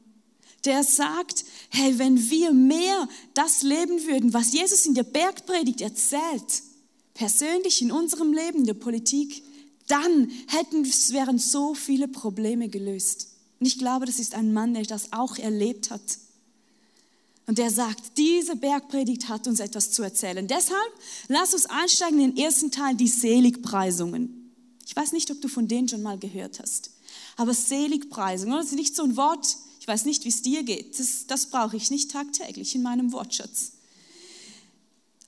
der 0.65 0.85
sagt, 0.85 1.45
hey, 1.71 1.99
wenn 1.99 2.31
wir 2.31 2.53
mehr 2.53 3.09
das 3.35 3.63
leben 3.63 4.07
würden, 4.07 4.35
was 4.35 4.53
Jesus 4.53 4.85
in 4.85 4.95
der 4.95 5.05
Bergpredigt 5.05 5.81
erzählt, 5.81 6.63
persönlich 7.21 7.83
in 7.83 7.93
unserem 7.93 8.33
Leben, 8.33 8.61
in 8.61 8.65
der 8.65 8.73
Politik, 8.73 9.43
dann 9.89 10.31
hätten, 10.47 10.87
wären 10.87 11.39
so 11.39 11.75
viele 11.75 12.09
Probleme 12.09 12.71
gelöst. 12.71 13.29
Und 13.59 13.67
ich 13.67 13.77
glaube, 13.77 14.07
das 14.07 14.19
ist 14.19 14.35
ein 14.35 14.55
Mann, 14.55 14.73
der 14.73 14.85
das 14.85 15.13
auch 15.13 15.37
erlebt 15.37 15.91
hat. 15.91 16.01
Und 17.47 17.59
der 17.59 17.71
sagt, 17.71 18.17
diese 18.17 18.57
Bergpredigt 18.57 19.29
hat 19.29 19.47
uns 19.47 19.61
etwas 19.61 19.93
zu 19.93 20.03
erzählen. 20.03 20.49
Deshalb 20.49 20.93
lass 21.29 21.53
uns 21.53 21.67
einsteigen 21.67 22.21
in 22.21 22.35
den 22.35 22.43
ersten 22.43 22.71
Teil, 22.71 22.95
die 22.95 23.09
Seligpreisungen. 23.09 24.55
Ich 24.87 24.97
weiß 24.97 25.13
nicht, 25.13 25.31
ob 25.31 25.43
du 25.43 25.49
von 25.49 25.69
denen 25.69 25.89
schon 25.89 26.01
mal 26.01 26.19
gehört 26.19 26.59
hast. 26.59 26.91
Aber 27.37 27.53
Seligpreisungen, 27.53 28.57
das 28.57 28.69
ist 28.69 28.77
nicht 28.77 28.97
so 28.97 29.03
ein 29.03 29.19
Wort, 29.19 29.59
ich 29.79 29.87
weiß 29.87 30.07
nicht, 30.07 30.25
wie 30.25 30.31
es 30.31 30.41
dir 30.41 30.63
geht. 30.63 30.99
Das, 30.99 31.27
das 31.27 31.51
brauche 31.51 31.77
ich 31.77 31.91
nicht 31.91 32.13
tagtäglich 32.13 32.75
in 32.75 32.81
meinem 32.81 33.13
Wortschatz. 33.13 33.73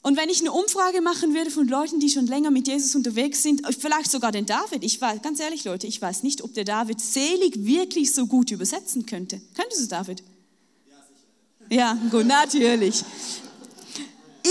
Und 0.03 0.17
wenn 0.17 0.29
ich 0.29 0.41
eine 0.41 0.51
Umfrage 0.51 1.01
machen 1.01 1.33
würde 1.33 1.51
von 1.51 1.69
Leuten, 1.69 2.01
die 2.01 2.11
schon 2.11 2.27
länger 2.27 2.51
mit 2.51 2.67
Jesus 2.67 2.97
unterwegs 2.97 3.43
sind, 3.43 3.63
vielleicht 3.79 4.11
sogar 4.11 4.33
den 4.33 4.47
David, 4.47 4.83
ich 4.83 5.01
weiß, 5.01 5.23
ganz 5.23 5.39
ehrlich 5.39 5.63
Leute, 5.63 5.87
ich 5.87 6.03
weiß 6.03 6.25
nicht, 6.25 6.43
ob 6.43 6.53
der 6.55 6.65
David 6.65 7.01
selig 7.01 7.65
wirklich 7.65 8.13
so 8.13 8.27
gut 8.27 8.51
übersetzen 8.51 9.07
könnte. 9.07 9.41
Könntest 9.55 9.83
du 9.83 9.87
David? 9.87 10.25
Ja, 11.71 11.97
gut, 12.11 12.27
natürlich. 12.27 13.05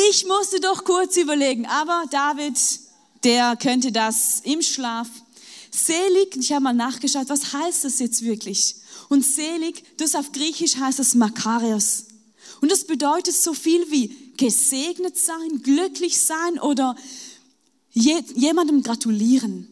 Ich 0.10 0.26
musste 0.26 0.62
doch 0.62 0.86
kurz 0.86 1.18
überlegen, 1.18 1.66
aber 1.66 2.06
David, 2.10 2.58
der 3.26 3.58
könnte 3.58 3.92
das 3.92 4.40
im 4.46 4.62
Schlaf. 4.62 5.10
Selig, 5.70 6.38
ich 6.38 6.54
habe 6.54 6.64
mal 6.64 6.74
nachgeschaut, 6.74 7.28
was 7.28 7.52
heißt 7.52 7.84
das 7.84 8.00
jetzt 8.00 8.24
wirklich? 8.24 8.78
Und 9.10 9.26
selig, 9.26 9.84
das 9.98 10.16
auf 10.16 10.32
Griechisch 10.32 10.78
heißt 10.78 11.00
das 11.00 11.14
Makarios. 11.14 12.06
Und 12.62 12.72
das 12.72 12.86
bedeutet 12.86 13.34
so 13.34 13.54
viel 13.54 13.90
wie 13.92 14.16
gesegnet 14.38 15.18
sein, 15.18 15.62
glücklich 15.64 16.22
sein 16.22 16.60
oder 16.60 16.96
jemandem 17.92 18.84
gratulieren. 18.84 19.68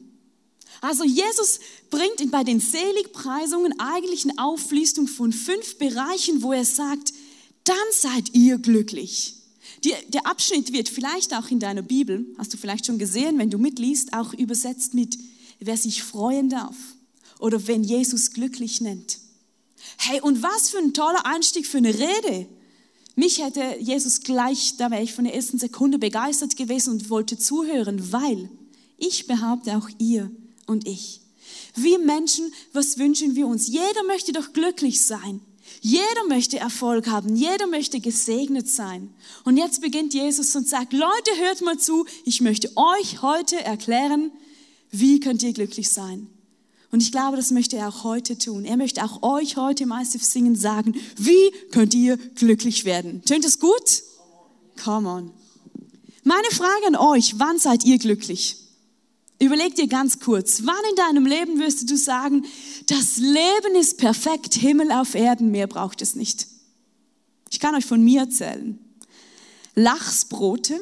Also 0.81 1.03
Jesus 1.03 1.59
bringt 1.89 2.31
bei 2.31 2.43
den 2.43 2.59
Seligpreisungen 2.59 3.79
eigentlich 3.79 4.25
eine 4.25 4.37
Auflistung 4.37 5.07
von 5.07 5.31
fünf 5.31 5.77
Bereichen, 5.77 6.41
wo 6.41 6.51
er 6.51 6.65
sagt, 6.65 7.13
dann 7.63 7.77
seid 7.91 8.33
ihr 8.33 8.57
glücklich. 8.57 9.35
Die, 9.83 9.93
der 10.09 10.25
Abschnitt 10.25 10.73
wird 10.73 10.89
vielleicht 10.89 11.33
auch 11.33 11.49
in 11.49 11.59
deiner 11.59 11.81
Bibel, 11.81 12.25
hast 12.37 12.53
du 12.53 12.57
vielleicht 12.57 12.85
schon 12.85 12.97
gesehen, 12.97 13.37
wenn 13.37 13.49
du 13.49 13.57
mitliest, 13.57 14.13
auch 14.13 14.33
übersetzt 14.33 14.93
mit, 14.93 15.17
wer 15.59 15.77
sich 15.77 16.03
freuen 16.03 16.49
darf 16.49 16.75
oder 17.39 17.67
wenn 17.67 17.83
Jesus 17.83 18.31
glücklich 18.31 18.81
nennt. 18.81 19.19
Hey, 19.97 20.21
und 20.21 20.43
was 20.43 20.69
für 20.69 20.79
ein 20.79 20.93
toller 20.93 21.25
Einstieg 21.25 21.67
für 21.67 21.77
eine 21.77 21.93
Rede. 21.93 22.47
Mich 23.19 23.43
hätte 23.43 23.75
Jesus 23.81 24.21
gleich, 24.21 24.77
da 24.77 24.91
wäre 24.91 25.03
ich 25.03 25.13
von 25.13 25.25
der 25.25 25.35
ersten 25.35 25.59
Sekunde 25.59 25.99
begeistert 25.99 26.55
gewesen 26.55 26.93
und 26.93 27.09
wollte 27.09 27.37
zuhören, 27.37 28.13
weil 28.13 28.49
ich 28.97 29.27
behaupte 29.27 29.75
auch 29.75 29.89
ihr 29.97 30.31
und 30.67 30.87
ich. 30.87 31.19
Wir 31.75 31.99
Menschen, 31.99 32.49
was 32.71 32.97
wünschen 32.97 33.35
wir 33.35 33.45
uns? 33.45 33.67
Jeder 33.67 34.03
möchte 34.07 34.31
doch 34.31 34.53
glücklich 34.53 35.01
sein. 35.01 35.41
Jeder 35.81 36.27
möchte 36.29 36.59
Erfolg 36.59 37.07
haben, 37.07 37.35
jeder 37.35 37.67
möchte 37.67 37.99
gesegnet 37.99 38.69
sein. 38.69 39.13
Und 39.43 39.57
jetzt 39.57 39.81
beginnt 39.81 40.13
Jesus 40.13 40.55
und 40.55 40.69
sagt, 40.69 40.93
Leute, 40.93 41.31
hört 41.39 41.61
mal 41.61 41.77
zu, 41.77 42.05
ich 42.23 42.39
möchte 42.39 42.71
euch 42.77 43.21
heute 43.21 43.61
erklären, 43.61 44.31
wie 44.91 45.19
könnt 45.19 45.43
ihr 45.43 45.51
glücklich 45.51 45.89
sein. 45.89 46.29
Und 46.91 47.03
ich 47.03 47.11
glaube, 47.11 47.37
das 47.37 47.51
möchte 47.51 47.77
er 47.77 47.87
auch 47.87 48.03
heute 48.03 48.37
tun. 48.37 48.65
Er 48.65 48.77
möchte 48.77 49.03
auch 49.03 49.21
euch 49.21 49.57
heute 49.57 49.83
im 49.83 49.91
ICF 49.91 50.23
Singen 50.23 50.55
sagen, 50.55 50.95
wie 51.17 51.51
könnt 51.71 51.93
ihr 51.93 52.17
glücklich 52.17 52.85
werden. 52.85 53.23
Tönt 53.25 53.45
das 53.45 53.59
gut? 53.59 54.03
Come 54.83 55.07
on. 55.07 55.31
Meine 56.23 56.49
Frage 56.51 56.87
an 56.87 56.95
euch, 56.95 57.37
wann 57.37 57.59
seid 57.59 57.85
ihr 57.85 57.97
glücklich? 57.97 58.57
Überleg 59.41 59.75
dir 59.75 59.87
ganz 59.87 60.19
kurz, 60.19 60.63
wann 60.65 60.75
in 60.89 60.95
deinem 60.95 61.25
Leben 61.25 61.59
wirst 61.59 61.89
du 61.89 61.95
sagen, 61.95 62.45
das 62.87 63.17
Leben 63.17 63.75
ist 63.79 63.97
perfekt, 63.97 64.55
Himmel 64.55 64.91
auf 64.91 65.15
Erden, 65.15 65.49
mehr 65.51 65.67
braucht 65.67 66.01
es 66.01 66.15
nicht. 66.15 66.47
Ich 67.49 67.59
kann 67.59 67.73
euch 67.75 67.85
von 67.85 68.03
mir 68.03 68.21
erzählen. 68.21 68.77
Lachsbrote 69.75 70.79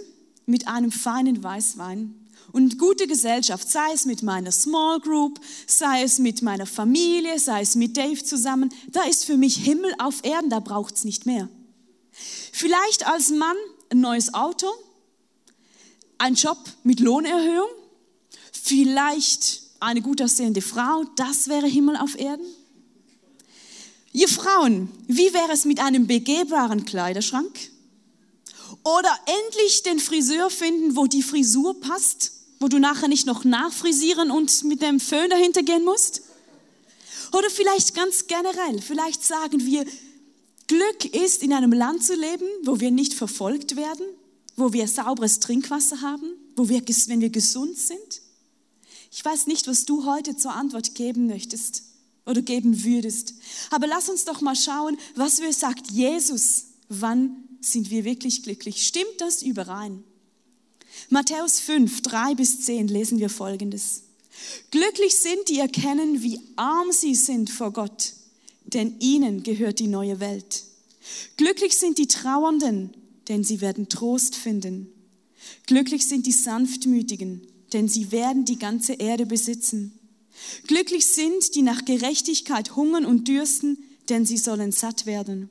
mit 0.48 0.68
einem 0.68 0.92
feinen 0.92 1.44
Weißwein 1.44 2.16
und 2.58 2.80
gute 2.80 3.06
Gesellschaft, 3.06 3.70
sei 3.70 3.94
es 3.94 4.06
mit 4.06 4.24
meiner 4.24 4.52
Small 4.52 5.00
Group, 5.00 5.40
sei 5.68 6.02
es 6.02 6.18
mit 6.18 6.42
meiner 6.42 6.66
Familie, 6.66 7.38
sei 7.38 7.62
es 7.62 7.76
mit 7.76 7.96
Dave 7.96 8.24
zusammen, 8.24 8.74
da 8.90 9.04
ist 9.04 9.26
für 9.26 9.38
mich 9.38 9.58
Himmel 9.58 9.94
auf 10.00 10.24
Erden, 10.24 10.50
da 10.50 10.60
braucht 10.60 10.96
es 10.96 11.04
nicht 11.04 11.28
mehr. 11.28 11.50
Vielleicht 12.52 13.06
als 13.06 13.30
Mann 13.30 13.56
ein 13.92 14.02
neues 14.02 14.34
Auto, 14.34 14.68
ein 16.18 16.34
Job 16.34 16.58
mit 16.82 17.00
Lohnerhöhung, 17.00 17.70
Vielleicht 18.68 19.62
eine 19.80 20.02
gut 20.02 20.22
aussehende 20.22 20.62
Frau, 20.62 21.06
das 21.16 21.48
wäre 21.48 21.68
Himmel 21.68 21.96
auf 21.96 22.20
Erden. 22.20 22.46
Ihr 24.12 24.28
Frauen, 24.28 24.90
wie 25.08 25.34
wäre 25.34 25.54
es 25.54 25.64
mit 25.64 25.80
einem 25.80 26.06
begehbaren 26.06 26.84
Kleiderschrank? 26.84 27.58
Oder 28.84 29.18
endlich 29.46 29.84
den 29.84 30.00
Friseur 30.00 30.50
finden, 30.50 30.98
wo 30.98 31.06
die 31.06 31.24
Frisur 31.24 31.80
passt, 31.80 32.37
wo 32.60 32.68
du 32.68 32.80
nachher 32.80 33.08
nicht 33.08 33.26
noch 33.26 33.44
nachfrisieren 33.44 34.32
und 34.32 34.64
mit 34.64 34.82
dem 34.82 35.00
Föhn 35.00 35.30
dahinter 35.30 35.64
gehen 35.64 35.84
musst? 35.84 36.22
Oder 37.34 37.50
vielleicht 37.50 37.94
ganz 37.94 38.28
generell, 38.28 38.82
vielleicht 38.82 39.24
sagen 39.24 39.66
wir, 39.66 39.86
Glück 40.68 41.06
ist, 41.06 41.44
in 41.44 41.54
einem 41.54 41.72
Land 41.72 42.04
zu 42.04 42.14
leben, 42.14 42.48
wo 42.64 42.80
wir 42.80 42.92
nicht 42.92 43.14
verfolgt 43.14 43.76
werden, 43.76 44.06
wo 44.56 44.74
wir 44.74 44.88
sauberes 44.88 45.40
Trinkwasser 45.40 46.02
haben, 46.02 46.34
wo 46.56 46.68
wir, 46.68 46.82
wenn 46.82 47.22
wir 47.22 47.30
gesund 47.30 47.78
sind. 47.78 48.22
Ich 49.12 49.24
weiß 49.24 49.48
nicht, 49.48 49.68
was 49.68 49.86
du 49.86 50.06
heute 50.06 50.36
zur 50.36 50.54
Antwort 50.54 50.96
geben 50.96 51.28
möchtest 51.28 51.84
oder 52.26 52.42
geben 52.42 52.84
würdest. 52.84 53.36
Aber 53.72 53.88
lass 53.88 54.10
uns 54.10 54.26
doch 54.26 54.42
mal 54.42 54.56
schauen, 54.56 54.98
was 55.16 55.42
wir 55.42 55.54
sagt 55.54 55.90
Jesus. 55.90 56.66
Wann 56.90 57.48
sind 57.62 57.90
wir 57.90 58.04
wirklich 58.04 58.44
glücklich? 58.44 58.86
Stimmt 58.86 59.20
das 59.20 59.42
überein? 59.42 60.04
Matthäus 61.10 61.60
5, 61.60 62.02
3 62.02 62.36
bis 62.36 62.62
10 62.62 62.88
lesen 62.88 63.20
wir 63.20 63.30
Folgendes. 63.30 64.04
Glücklich 64.72 65.16
sind, 65.16 65.48
die 65.48 65.60
erkennen, 65.60 66.22
wie 66.22 66.40
arm 66.56 66.92
sie 66.92 67.16
sind 67.16 67.50
vor 67.50 67.72
Gott, 67.72 68.14
denn 68.66 68.96
ihnen 69.00 69.44
gehört 69.44 69.80
die 69.80 69.88
neue 69.88 70.20
Welt. 70.20 70.64
Glücklich 71.38 71.78
sind 71.78 71.98
die 71.98 72.08
Trauernden, 72.08 72.92
denn 73.28 73.44
sie 73.44 73.62
werden 73.62 73.90
Trost 73.90 74.36
finden. 74.36 74.92
Glücklich 75.66 76.08
sind 76.08 76.26
die 76.26 76.32
Sanftmütigen, 76.32 77.42
denn 77.74 77.88
sie 77.88 78.12
werden 78.12 78.46
die 78.46 78.60
ganze 78.60 78.94
Erde 78.94 79.26
besitzen. 79.26 79.98
Glücklich 80.68 81.06
sind, 81.08 81.56
die 81.56 81.62
nach 81.62 81.86
Gerechtigkeit 81.86 82.76
hungern 82.76 83.06
und 83.06 83.28
dürsten, 83.28 83.78
denn 84.10 84.26
sie 84.26 84.38
sollen 84.38 84.72
satt 84.72 85.06
werden. 85.06 85.50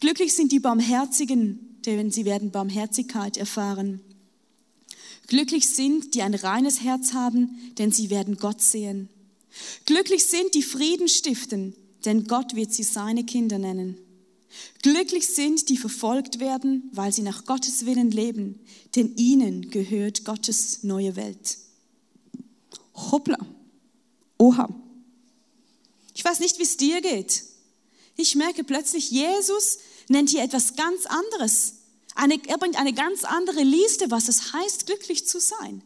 Glücklich 0.00 0.34
sind 0.34 0.52
die 0.52 0.60
Barmherzigen, 0.60 1.78
denn 1.86 2.10
sie 2.10 2.24
werden 2.24 2.50
Barmherzigkeit 2.50 3.36
erfahren. 3.36 4.00
Glücklich 5.26 5.68
sind, 5.68 6.14
die 6.14 6.22
ein 6.22 6.34
reines 6.34 6.82
Herz 6.82 7.12
haben, 7.12 7.72
denn 7.78 7.92
sie 7.92 8.10
werden 8.10 8.36
Gott 8.36 8.60
sehen. 8.60 9.08
Glücklich 9.86 10.26
sind, 10.26 10.54
die 10.54 10.62
Frieden 10.62 11.08
stiften, 11.08 11.74
denn 12.04 12.24
Gott 12.24 12.54
wird 12.54 12.72
sie 12.72 12.82
seine 12.82 13.24
Kinder 13.24 13.58
nennen. 13.58 13.96
Glücklich 14.82 15.28
sind, 15.28 15.68
die 15.68 15.76
verfolgt 15.76 16.40
werden, 16.40 16.90
weil 16.92 17.12
sie 17.12 17.22
nach 17.22 17.44
Gottes 17.44 17.86
Willen 17.86 18.10
leben, 18.10 18.60
denn 18.94 19.16
ihnen 19.16 19.70
gehört 19.70 20.24
Gottes 20.24 20.82
neue 20.82 21.16
Welt. 21.16 21.58
Hoppla. 22.94 23.38
Oha. 24.38 24.68
Ich 26.14 26.24
weiß 26.24 26.40
nicht, 26.40 26.58
wie 26.58 26.62
es 26.64 26.76
dir 26.76 27.00
geht. 27.00 27.44
Ich 28.16 28.36
merke 28.36 28.62
plötzlich, 28.62 29.10
Jesus 29.10 29.78
nennt 30.08 30.30
hier 30.30 30.42
etwas 30.42 30.76
ganz 30.76 31.06
anderes. 31.06 31.74
Eine, 32.14 32.40
er 32.46 32.58
bringt 32.58 32.78
eine 32.78 32.92
ganz 32.92 33.24
andere 33.24 33.62
Liste, 33.62 34.10
was 34.10 34.28
es 34.28 34.52
heißt, 34.52 34.86
glücklich 34.86 35.26
zu 35.26 35.40
sein. 35.40 35.82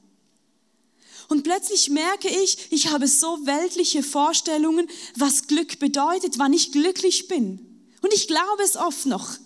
Und 1.29 1.43
plötzlich 1.43 1.91
merke 1.91 2.29
ich, 2.29 2.71
ich 2.71 2.91
habe 2.91 3.07
so 3.07 3.47
weltliche 3.47 4.03
Vorstellungen, 4.03 4.89
was 5.15 5.47
Glück 5.47 5.79
bedeutet, 5.79 6.39
wann 6.39 6.55
ich 6.55 6.73
glücklich 6.73 7.29
bin. 7.29 7.61
Und 8.01 8.15
ich 8.15 8.29
glaube 8.29 8.63
es 8.63 8.77
oft 8.77 9.07
noch, 9.07 9.37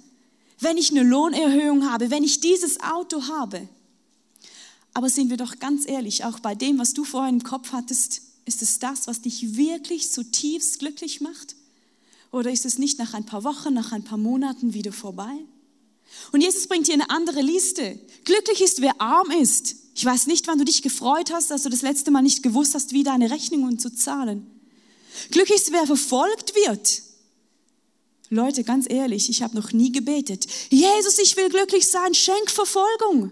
wenn 0.61 0.77
ich 0.77 0.91
eine 0.91 1.03
Lohnerhöhung 1.03 1.91
habe, 1.91 2.11
wenn 2.11 2.23
ich 2.23 2.41
dieses 2.41 2.81
Auto 2.81 3.27
habe. 3.27 3.69
Aber 4.95 5.09
sind 5.09 5.31
wir 5.31 5.37
doch 5.37 5.59
ganz 5.59 5.89
ehrlich, 5.89 6.25
auch 6.25 6.39
bei 6.39 6.55
dem, 6.55 6.79
was 6.79 6.95
du 6.95 7.05
vorher 7.05 7.31
im 7.31 7.43
Kopf 7.43 7.73
hattest, 7.73 8.23
ist 8.45 8.63
es 8.63 8.79
das, 8.79 9.07
was 9.07 9.23
dich 9.23 9.57
wirklich 9.57 10.11
zutiefst 10.13 10.79
glücklich 10.79 11.21
macht? 11.21 11.57
Oder 12.31 12.51
ist 12.51 12.65
es 12.65 12.79
nicht 12.79 12.99
nach 12.99 13.15
ein 13.15 13.27
paar 13.27 13.45
Wochen, 13.45 13.75
nach 13.75 13.93
ein 13.93 14.05
paar 14.05 14.19
Monaten 14.19 14.75
wieder 14.75 14.93
vorbei? 14.93 15.33
Und 16.33 16.41
Jesus 16.41 16.67
bringt 16.67 16.87
hier 16.87 16.95
eine 16.95 17.11
andere 17.11 17.43
Liste. 17.43 17.99
Glücklich 18.25 18.63
ist, 18.63 18.81
wer 18.81 19.01
arm 19.01 19.31
ist. 19.31 19.77
Ich 19.95 20.05
weiß 20.05 20.27
nicht, 20.27 20.47
wann 20.47 20.59
du 20.59 20.65
dich 20.65 20.83
gefreut 20.83 21.33
hast, 21.33 21.51
dass 21.51 21.63
du 21.63 21.69
das 21.69 21.83
letzte 21.83 22.11
Mal 22.11 22.23
nicht 22.23 22.43
gewusst 22.43 22.75
hast, 22.75 22.93
wie 22.93 23.05
deine 23.05 23.31
Rechnungen 23.31 23.79
zu 23.79 23.95
zahlen. 23.95 24.47
Glücklich 25.31 25.61
ist, 25.61 25.73
wer 25.73 25.87
verfolgt 25.87 26.55
wird. 26.55 27.03
Leute, 28.31 28.65
ganz 28.65 28.87
ehrlich, 28.89 29.29
ich 29.29 29.43
habe 29.43 29.55
noch 29.55 29.73
nie 29.73 29.93
gebetet. 29.93 30.47
Jesus, 30.71 31.19
ich 31.19 31.37
will 31.37 31.51
glücklich 31.51 31.87
sein, 31.87 32.15
schenk 32.15 32.51
Verfolgung. 32.51 33.31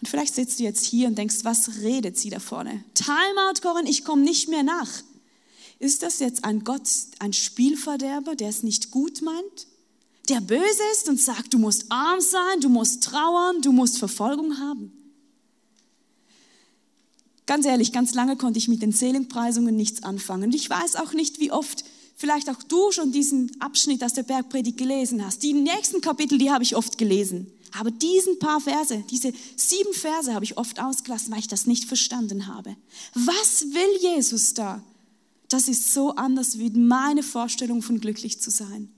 Und 0.00 0.06
vielleicht 0.06 0.34
sitzt 0.34 0.60
du 0.60 0.64
jetzt 0.64 0.84
hier 0.84 1.08
und 1.08 1.16
denkst, 1.16 1.38
was 1.44 1.80
redet 1.80 2.18
sie 2.18 2.28
da 2.28 2.40
vorne? 2.40 2.84
Timeout, 2.92 3.62
Corin, 3.62 3.86
ich 3.86 4.04
komme 4.04 4.22
nicht 4.22 4.48
mehr 4.48 4.62
nach. 4.62 4.90
Ist 5.78 6.02
das 6.02 6.18
jetzt 6.18 6.44
ein 6.44 6.62
Gott, 6.62 6.88
ein 7.20 7.32
Spielverderber, 7.32 8.36
der 8.36 8.50
es 8.50 8.62
nicht 8.62 8.90
gut 8.90 9.22
meint? 9.22 9.66
Der 10.28 10.40
böse 10.40 10.82
ist 10.92 11.08
und 11.08 11.20
sagt, 11.20 11.54
du 11.54 11.58
musst 11.58 11.90
arm 11.90 12.20
sein, 12.20 12.60
du 12.60 12.68
musst 12.68 13.02
trauern, 13.02 13.62
du 13.62 13.72
musst 13.72 13.98
Verfolgung 13.98 14.58
haben? 14.58 14.92
Ganz 17.46 17.64
ehrlich, 17.64 17.92
ganz 17.92 18.12
lange 18.12 18.36
konnte 18.36 18.58
ich 18.58 18.68
mit 18.68 18.82
den 18.82 18.92
Seelenpreisungen 18.92 19.74
nichts 19.74 20.02
anfangen. 20.02 20.44
Und 20.44 20.54
ich 20.54 20.68
weiß 20.68 20.96
auch 20.96 21.14
nicht, 21.14 21.40
wie 21.40 21.50
oft 21.50 21.82
vielleicht 22.14 22.50
auch 22.50 22.62
du 22.62 22.92
schon 22.92 23.10
diesen 23.10 23.58
Abschnitt 23.60 24.04
aus 24.04 24.12
der 24.12 24.24
Bergpredigt 24.24 24.76
gelesen 24.76 25.24
hast. 25.24 25.42
Die 25.42 25.54
nächsten 25.54 26.02
Kapitel, 26.02 26.36
die 26.36 26.50
habe 26.50 26.62
ich 26.62 26.76
oft 26.76 26.98
gelesen. 26.98 27.50
Aber 27.78 27.90
diesen 27.90 28.38
paar 28.38 28.60
Verse, 28.60 29.02
diese 29.10 29.32
sieben 29.56 29.94
Verse 29.94 30.34
habe 30.34 30.44
ich 30.44 30.58
oft 30.58 30.80
ausgelassen, 30.80 31.32
weil 31.32 31.38
ich 31.38 31.48
das 31.48 31.66
nicht 31.66 31.84
verstanden 31.84 32.46
habe. 32.48 32.76
Was 33.14 33.62
will 33.72 34.02
Jesus 34.02 34.52
da? 34.52 34.82
Das 35.48 35.68
ist 35.68 35.94
so 35.94 36.14
anders 36.16 36.58
wie 36.58 36.70
meine 36.70 37.22
Vorstellung 37.22 37.80
von 37.80 38.00
glücklich 38.00 38.40
zu 38.40 38.50
sein. 38.50 38.90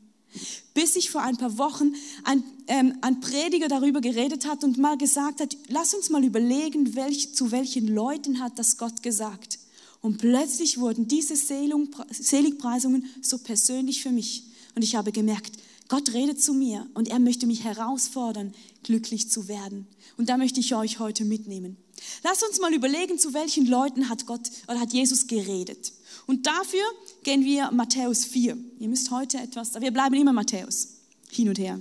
Bis 0.75 0.97
ich 0.97 1.11
vor 1.11 1.23
ein 1.23 1.37
paar 1.37 1.59
Wochen 1.59 1.95
ein, 2.25 2.45
ähm, 2.67 2.97
ein 3.01 3.21
Prediger 3.21 3.69
darüber 3.69 4.01
geredet 4.01 4.47
hat 4.47 4.63
und 4.63 4.79
mal 4.79 4.97
gesagt 4.97 5.41
hat, 5.41 5.57
lass 5.69 5.95
uns 5.95 6.11
mal 6.11 6.25
überlegen, 6.25 6.95
welch, 6.95 7.35
zu 7.35 7.51
welchen 7.51 7.89
Leuten 7.89 8.41
hat 8.41 8.59
das 8.59 8.77
Gott 8.77 9.03
gesagt. 9.03 9.59
Und 10.01 10.19
plötzlich 10.19 10.79
wurden 10.79 11.09
diese 11.09 11.37
Seligpreisungen 11.37 13.05
so 13.21 13.39
persönlich 13.39 14.03
für 14.03 14.11
mich. 14.11 14.45
Und 14.75 14.83
ich 14.83 14.95
habe 14.95 15.13
gemerkt, 15.13 15.53
Gott 15.89 16.13
redet 16.15 16.41
zu 16.41 16.55
mir 16.55 16.87
und 16.95 17.09
er 17.09 17.19
möchte 17.19 17.47
mich 17.49 17.65
herausfordern, 17.65 18.55
glücklich 18.85 19.29
zu 19.29 19.49
werden. 19.49 19.89
Und 20.17 20.29
da 20.29 20.37
möchte 20.37 20.61
ich 20.61 20.75
euch 20.75 21.01
heute 21.01 21.25
mitnehmen. 21.25 21.77
Lass 22.23 22.43
uns 22.43 22.61
mal 22.61 22.73
überlegen, 22.73 23.19
zu 23.19 23.35
welchen 23.35 23.67
Leuten 23.67 24.09
hat 24.09 24.25
Gott 24.25 24.51
oder 24.69 24.81
hat 24.81 24.93
Jesus 24.93 25.27
geredet. 25.27 25.93
Und 26.27 26.47
dafür 26.47 26.85
gehen 27.23 27.45
wir 27.45 27.71
Matthäus 27.71 28.25
4. 28.25 28.57
Ihr 28.79 28.89
müsst 28.89 29.11
heute 29.11 29.39
etwas, 29.39 29.75
wir 29.81 29.91
bleiben 29.91 30.15
immer 30.15 30.33
Matthäus, 30.33 30.89
hin 31.31 31.49
und 31.49 31.59
her. 31.59 31.79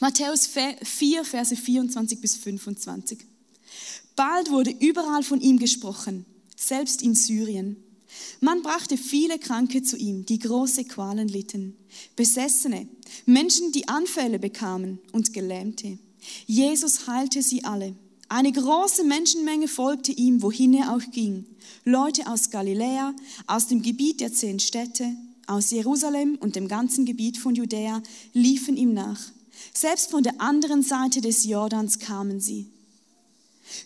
Matthäus 0.00 0.46
4, 0.46 1.24
Verse 1.24 1.56
24 1.56 2.20
bis 2.20 2.36
25. 2.36 3.18
Bald 4.14 4.50
wurde 4.50 4.70
überall 4.70 5.22
von 5.22 5.40
ihm 5.40 5.58
gesprochen, 5.58 6.24
selbst 6.56 7.02
in 7.02 7.14
Syrien. 7.14 7.76
Man 8.40 8.62
brachte 8.62 8.96
viele 8.96 9.38
Kranke 9.38 9.82
zu 9.82 9.96
ihm, 9.96 10.24
die 10.24 10.38
große 10.38 10.84
Qualen 10.84 11.28
litten, 11.28 11.76
Besessene, 12.14 12.88
Menschen, 13.26 13.72
die 13.72 13.88
Anfälle 13.88 14.38
bekamen 14.38 14.98
und 15.12 15.32
Gelähmte. 15.32 15.98
Jesus 16.46 17.06
heilte 17.06 17.42
sie 17.42 17.64
alle. 17.64 17.94
Eine 18.28 18.52
große 18.52 19.04
Menschenmenge 19.04 19.68
folgte 19.68 20.12
ihm, 20.12 20.42
wohin 20.42 20.74
er 20.74 20.94
auch 20.94 21.10
ging. 21.12 21.46
Leute 21.88 22.26
aus 22.26 22.50
Galiläa, 22.50 23.14
aus 23.46 23.68
dem 23.68 23.80
Gebiet 23.80 24.20
der 24.20 24.32
zehn 24.32 24.58
Städte, 24.58 25.16
aus 25.46 25.70
Jerusalem 25.70 26.36
und 26.40 26.56
dem 26.56 26.66
ganzen 26.66 27.06
Gebiet 27.06 27.38
von 27.38 27.54
Judäa 27.54 28.02
liefen 28.32 28.76
ihm 28.76 28.92
nach. 28.92 29.20
Selbst 29.72 30.10
von 30.10 30.24
der 30.24 30.40
anderen 30.40 30.82
Seite 30.82 31.20
des 31.20 31.44
Jordans 31.44 32.00
kamen 32.00 32.40
sie. 32.40 32.72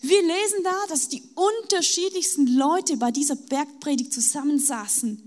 Wir 0.01 0.19
lesen 0.19 0.63
da, 0.63 0.73
dass 0.89 1.09
die 1.09 1.21
unterschiedlichsten 1.35 2.47
Leute 2.47 2.97
bei 2.97 3.11
dieser 3.11 3.35
Bergpredigt 3.35 4.11
zusammensaßen. 4.11 5.21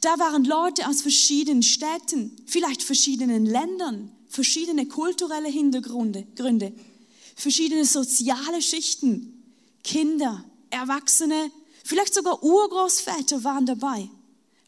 Da 0.00 0.16
waren 0.20 0.44
Leute 0.44 0.86
aus 0.86 1.02
verschiedenen 1.02 1.64
Städten, 1.64 2.36
vielleicht 2.46 2.84
verschiedenen 2.84 3.46
Ländern, 3.46 4.12
verschiedene 4.28 4.86
kulturelle 4.86 5.48
Hintergründe, 5.48 6.24
Gründe, 6.36 6.72
verschiedene 7.34 7.84
soziale 7.84 8.62
Schichten, 8.62 9.42
Kinder, 9.82 10.44
Erwachsene, 10.70 11.50
vielleicht 11.84 12.14
sogar 12.14 12.42
Urgroßväter 12.42 13.44
waren 13.44 13.66
dabei. 13.66 14.08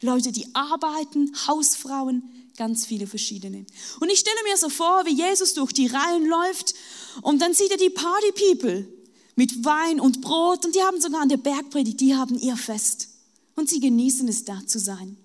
Leute, 0.01 0.31
die 0.31 0.53
arbeiten, 0.53 1.31
Hausfrauen, 1.47 2.23
ganz 2.57 2.85
viele 2.85 3.07
verschiedene. 3.07 3.65
Und 3.99 4.09
ich 4.09 4.19
stelle 4.19 4.37
mir 4.47 4.57
so 4.57 4.69
vor, 4.69 5.05
wie 5.05 5.13
Jesus 5.13 5.53
durch 5.53 5.73
die 5.73 5.87
Reihen 5.87 6.25
läuft 6.25 6.73
und 7.21 7.41
dann 7.41 7.53
sieht 7.53 7.71
er 7.71 7.77
die 7.77 7.89
Party 7.89 8.31
People 8.31 8.87
mit 9.35 9.65
Wein 9.65 9.99
und 9.99 10.21
Brot 10.21 10.65
und 10.65 10.75
die 10.75 10.81
haben 10.81 11.01
sogar 11.01 11.21
an 11.21 11.29
der 11.29 11.37
Bergpredigt, 11.37 11.99
die 11.99 12.15
haben 12.15 12.37
ihr 12.37 12.55
Fest 12.55 13.09
und 13.55 13.69
sie 13.69 13.79
genießen 13.79 14.27
es 14.27 14.45
da 14.45 14.65
zu 14.65 14.79
sein. 14.79 15.17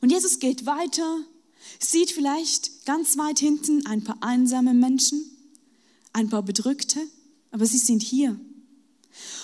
Und 0.00 0.10
Jesus 0.10 0.38
geht 0.38 0.66
weiter, 0.66 1.20
sieht 1.80 2.10
vielleicht 2.10 2.86
ganz 2.86 3.18
weit 3.18 3.38
hinten 3.38 3.86
ein 3.86 4.04
paar 4.04 4.18
einsame 4.20 4.74
Menschen, 4.74 5.24
ein 6.12 6.30
paar 6.30 6.42
Bedrückte, 6.42 7.00
aber 7.50 7.66
sie 7.66 7.78
sind 7.78 8.02
hier. 8.02 8.38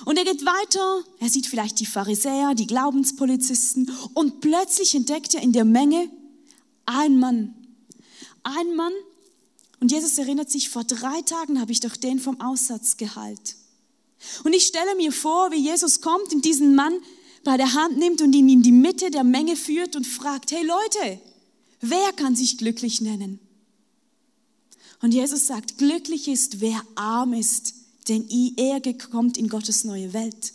Und 0.04 0.18
er 0.18 0.24
geht 0.24 0.44
weiter, 0.44 1.04
er 1.20 1.28
sieht 1.28 1.46
vielleicht 1.46 1.80
die 1.80 1.87
Pharisäer, 1.87 2.54
die 2.54 2.66
Glaubenspolizisten 2.66 3.90
und 4.14 4.40
plötzlich 4.40 4.94
entdeckt 4.94 5.35
er 5.35 5.42
in 5.42 5.52
der 5.52 5.64
Menge 5.64 6.08
ein 6.87 7.18
Mann. 7.18 7.54
Ein 8.42 8.74
Mann, 8.74 8.92
und 9.82 9.90
Jesus 9.90 10.16
erinnert 10.16 10.48
sich, 10.48 10.68
vor 10.68 10.85
drei 10.85 11.22
Tagen 11.22 11.61
habe 11.61 11.72
ich 11.72 11.80
doch 11.80 11.96
den 11.96 12.20
vom 12.20 12.40
Aussatz 12.40 12.96
geheilt. 12.96 13.56
Und 14.44 14.52
ich 14.52 14.64
stelle 14.64 14.94
mir 14.94 15.11
vor, 15.11 15.50
wie 15.50 15.56
Jesus 15.56 16.00
kommt 16.00 16.32
und 16.32 16.44
diesen 16.44 16.76
Mann 16.76 16.94
bei 17.42 17.56
der 17.56 17.74
Hand 17.74 17.98
nimmt 17.98 18.22
und 18.22 18.32
ihn 18.32 18.48
in 18.48 18.62
die 18.62 18.70
Mitte 18.70 19.11
der 19.11 19.24
Menge 19.24 19.56
führt 19.56 19.96
und 19.96 20.06
fragt, 20.06 20.52
hey 20.52 20.64
Leute, 20.64 21.20
wer 21.80 22.12
kann 22.12 22.37
sich 22.37 22.58
glücklich 22.58 23.00
nennen? 23.00 23.40
Und 25.00 25.12
Jesus 25.12 25.48
sagt, 25.48 25.78
glücklich 25.78 26.28
ist, 26.28 26.61
wer 26.61 26.80
arm 26.94 27.32
ist, 27.32 27.74
denn 28.09 28.27
er 28.57 28.81
kommt 28.95 29.37
in 29.37 29.49
Gottes 29.49 29.85
neue 29.85 30.12
Welt. 30.12 30.53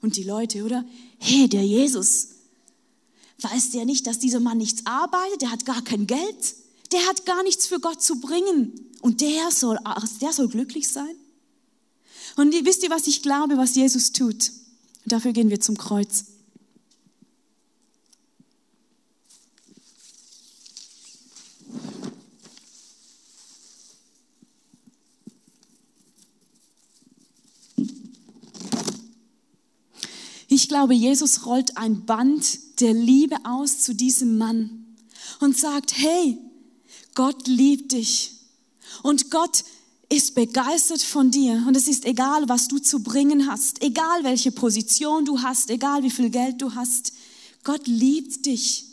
Und 0.00 0.16
die 0.16 0.22
Leute, 0.22 0.64
oder? 0.64 0.84
Hey, 1.18 1.48
der 1.48 1.64
Jesus, 1.64 2.28
weiß 3.40 3.70
der 3.70 3.84
nicht, 3.84 4.06
dass 4.06 4.18
dieser 4.18 4.40
Mann 4.40 4.58
nichts 4.58 4.86
arbeitet, 4.86 5.42
der 5.42 5.50
hat 5.50 5.64
gar 5.64 5.82
kein 5.82 6.06
Geld, 6.06 6.54
der 6.92 7.04
hat 7.06 7.26
gar 7.26 7.42
nichts 7.42 7.66
für 7.66 7.80
Gott 7.80 8.02
zu 8.02 8.20
bringen 8.20 8.72
und 9.00 9.20
der 9.20 9.50
soll, 9.50 9.78
der 10.20 10.32
soll 10.32 10.48
glücklich 10.48 10.88
sein? 10.88 11.14
Und 12.36 12.54
wisst 12.64 12.84
ihr, 12.84 12.90
was 12.90 13.06
ich 13.08 13.22
glaube, 13.22 13.56
was 13.56 13.74
Jesus 13.74 14.12
tut? 14.12 14.52
dafür 15.06 15.32
gehen 15.32 15.48
wir 15.48 15.60
zum 15.60 15.78
Kreuz. 15.78 16.26
Ich 30.58 30.68
glaube, 30.68 30.92
Jesus 30.92 31.46
rollt 31.46 31.76
ein 31.76 32.04
Band 32.04 32.80
der 32.80 32.92
Liebe 32.92 33.36
aus 33.44 33.78
zu 33.78 33.94
diesem 33.94 34.38
Mann 34.38 34.86
und 35.38 35.56
sagt, 35.56 35.96
hey, 35.96 36.36
Gott 37.14 37.46
liebt 37.46 37.92
dich. 37.92 38.32
Und 39.04 39.30
Gott 39.30 39.62
ist 40.08 40.34
begeistert 40.34 41.00
von 41.00 41.30
dir 41.30 41.62
und 41.68 41.76
es 41.76 41.86
ist 41.86 42.04
egal, 42.04 42.48
was 42.48 42.66
du 42.66 42.80
zu 42.80 43.04
bringen 43.04 43.48
hast, 43.48 43.82
egal 43.82 44.24
welche 44.24 44.50
Position 44.50 45.24
du 45.24 45.42
hast, 45.42 45.70
egal 45.70 46.02
wie 46.02 46.10
viel 46.10 46.28
Geld 46.28 46.60
du 46.60 46.74
hast. 46.74 47.12
Gott 47.62 47.86
liebt 47.86 48.44
dich. 48.44 48.84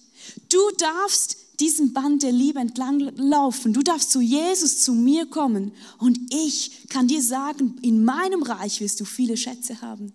Du 0.50 0.60
darfst 0.78 1.36
diesen 1.60 1.94
Band 1.94 2.22
der 2.22 2.32
Liebe 2.32 2.60
entlang 2.60 3.00
laufen. 3.18 3.74
Du 3.74 3.82
darfst 3.82 4.12
zu 4.12 4.22
Jesus, 4.22 4.84
zu 4.84 4.94
mir 4.94 5.26
kommen 5.26 5.72
und 5.98 6.20
ich 6.32 6.90
kann 6.90 7.08
dir 7.08 7.24
sagen, 7.24 7.80
in 7.82 8.06
meinem 8.06 8.44
Reich 8.44 8.82
wirst 8.82 9.00
du 9.00 9.06
viele 9.06 9.36
Schätze 9.36 9.82
haben. 9.82 10.14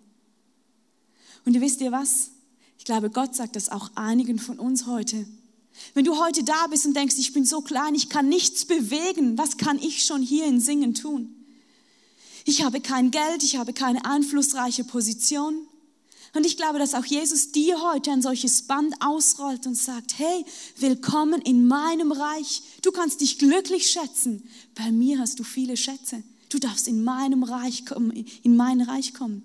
Und 1.45 1.53
ihr 1.53 1.61
wisst 1.61 1.81
ihr 1.81 1.91
was? 1.91 2.31
Ich 2.77 2.85
glaube, 2.85 3.09
Gott 3.09 3.35
sagt 3.35 3.55
das 3.55 3.69
auch 3.69 3.91
einigen 3.95 4.39
von 4.39 4.59
uns 4.59 4.85
heute. 4.87 5.25
Wenn 5.93 6.05
du 6.05 6.17
heute 6.17 6.43
da 6.43 6.67
bist 6.67 6.85
und 6.85 6.95
denkst, 6.95 7.15
ich 7.17 7.33
bin 7.33 7.45
so 7.45 7.61
klein, 7.61 7.95
ich 7.95 8.09
kann 8.09 8.27
nichts 8.29 8.65
bewegen, 8.65 9.37
was 9.37 9.57
kann 9.57 9.79
ich 9.79 10.03
schon 10.03 10.21
hier 10.21 10.45
in 10.45 10.59
Singen 10.59 10.93
tun? 10.93 11.35
Ich 12.45 12.63
habe 12.63 12.81
kein 12.81 13.11
Geld, 13.11 13.43
ich 13.43 13.55
habe 13.55 13.73
keine 13.73 14.03
einflussreiche 14.05 14.83
Position. 14.83 15.67
Und 16.33 16.45
ich 16.45 16.55
glaube, 16.55 16.79
dass 16.79 16.93
auch 16.93 17.05
Jesus 17.05 17.51
dir 17.51 17.81
heute 17.81 18.11
ein 18.11 18.21
solches 18.21 18.63
Band 18.63 18.95
ausrollt 19.01 19.67
und 19.67 19.75
sagt, 19.75 20.17
hey, 20.17 20.45
willkommen 20.77 21.41
in 21.41 21.67
meinem 21.67 22.11
Reich. 22.11 22.63
Du 22.81 22.91
kannst 22.91 23.21
dich 23.21 23.37
glücklich 23.37 23.91
schätzen. 23.91 24.47
Bei 24.75 24.91
mir 24.91 25.19
hast 25.19 25.39
du 25.39 25.43
viele 25.43 25.75
Schätze. 25.75 26.23
Du 26.49 26.57
darfst 26.57 26.87
in 26.87 27.03
meinem 27.03 27.43
Reich 27.43 27.85
kommen, 27.85 28.11
in 28.43 28.55
mein 28.55 28.81
Reich 28.81 29.13
kommen. 29.13 29.43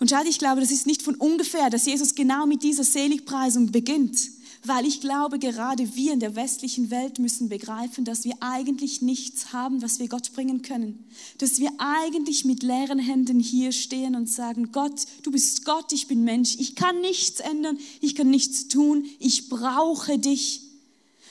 Und 0.00 0.10
schau, 0.10 0.22
ich 0.26 0.38
glaube, 0.38 0.60
das 0.60 0.72
ist 0.72 0.86
nicht 0.86 1.02
von 1.02 1.14
ungefähr, 1.14 1.70
dass 1.70 1.86
Jesus 1.86 2.14
genau 2.14 2.46
mit 2.46 2.62
dieser 2.64 2.84
Seligpreisung 2.84 3.70
beginnt 3.70 4.18
weil 4.64 4.86
ich 4.86 5.00
glaube, 5.00 5.38
gerade 5.38 5.94
wir 5.96 6.12
in 6.12 6.20
der 6.20 6.36
westlichen 6.36 6.90
Welt 6.90 7.18
müssen 7.18 7.48
begreifen, 7.48 8.04
dass 8.04 8.24
wir 8.24 8.34
eigentlich 8.40 9.00
nichts 9.00 9.54
haben, 9.54 9.80
was 9.80 9.98
wir 9.98 10.08
Gott 10.08 10.32
bringen 10.34 10.60
können. 10.60 11.06
Dass 11.38 11.58
wir 11.60 11.70
eigentlich 11.78 12.44
mit 12.44 12.62
leeren 12.62 12.98
Händen 12.98 13.40
hier 13.40 13.72
stehen 13.72 14.14
und 14.14 14.28
sagen, 14.28 14.70
Gott, 14.70 15.06
du 15.22 15.30
bist 15.30 15.64
Gott, 15.64 15.92
ich 15.92 16.08
bin 16.08 16.24
Mensch, 16.24 16.56
ich 16.58 16.74
kann 16.74 17.00
nichts 17.00 17.40
ändern, 17.40 17.78
ich 18.02 18.14
kann 18.14 18.28
nichts 18.28 18.68
tun, 18.68 19.06
ich 19.18 19.48
brauche 19.48 20.18
dich. 20.18 20.62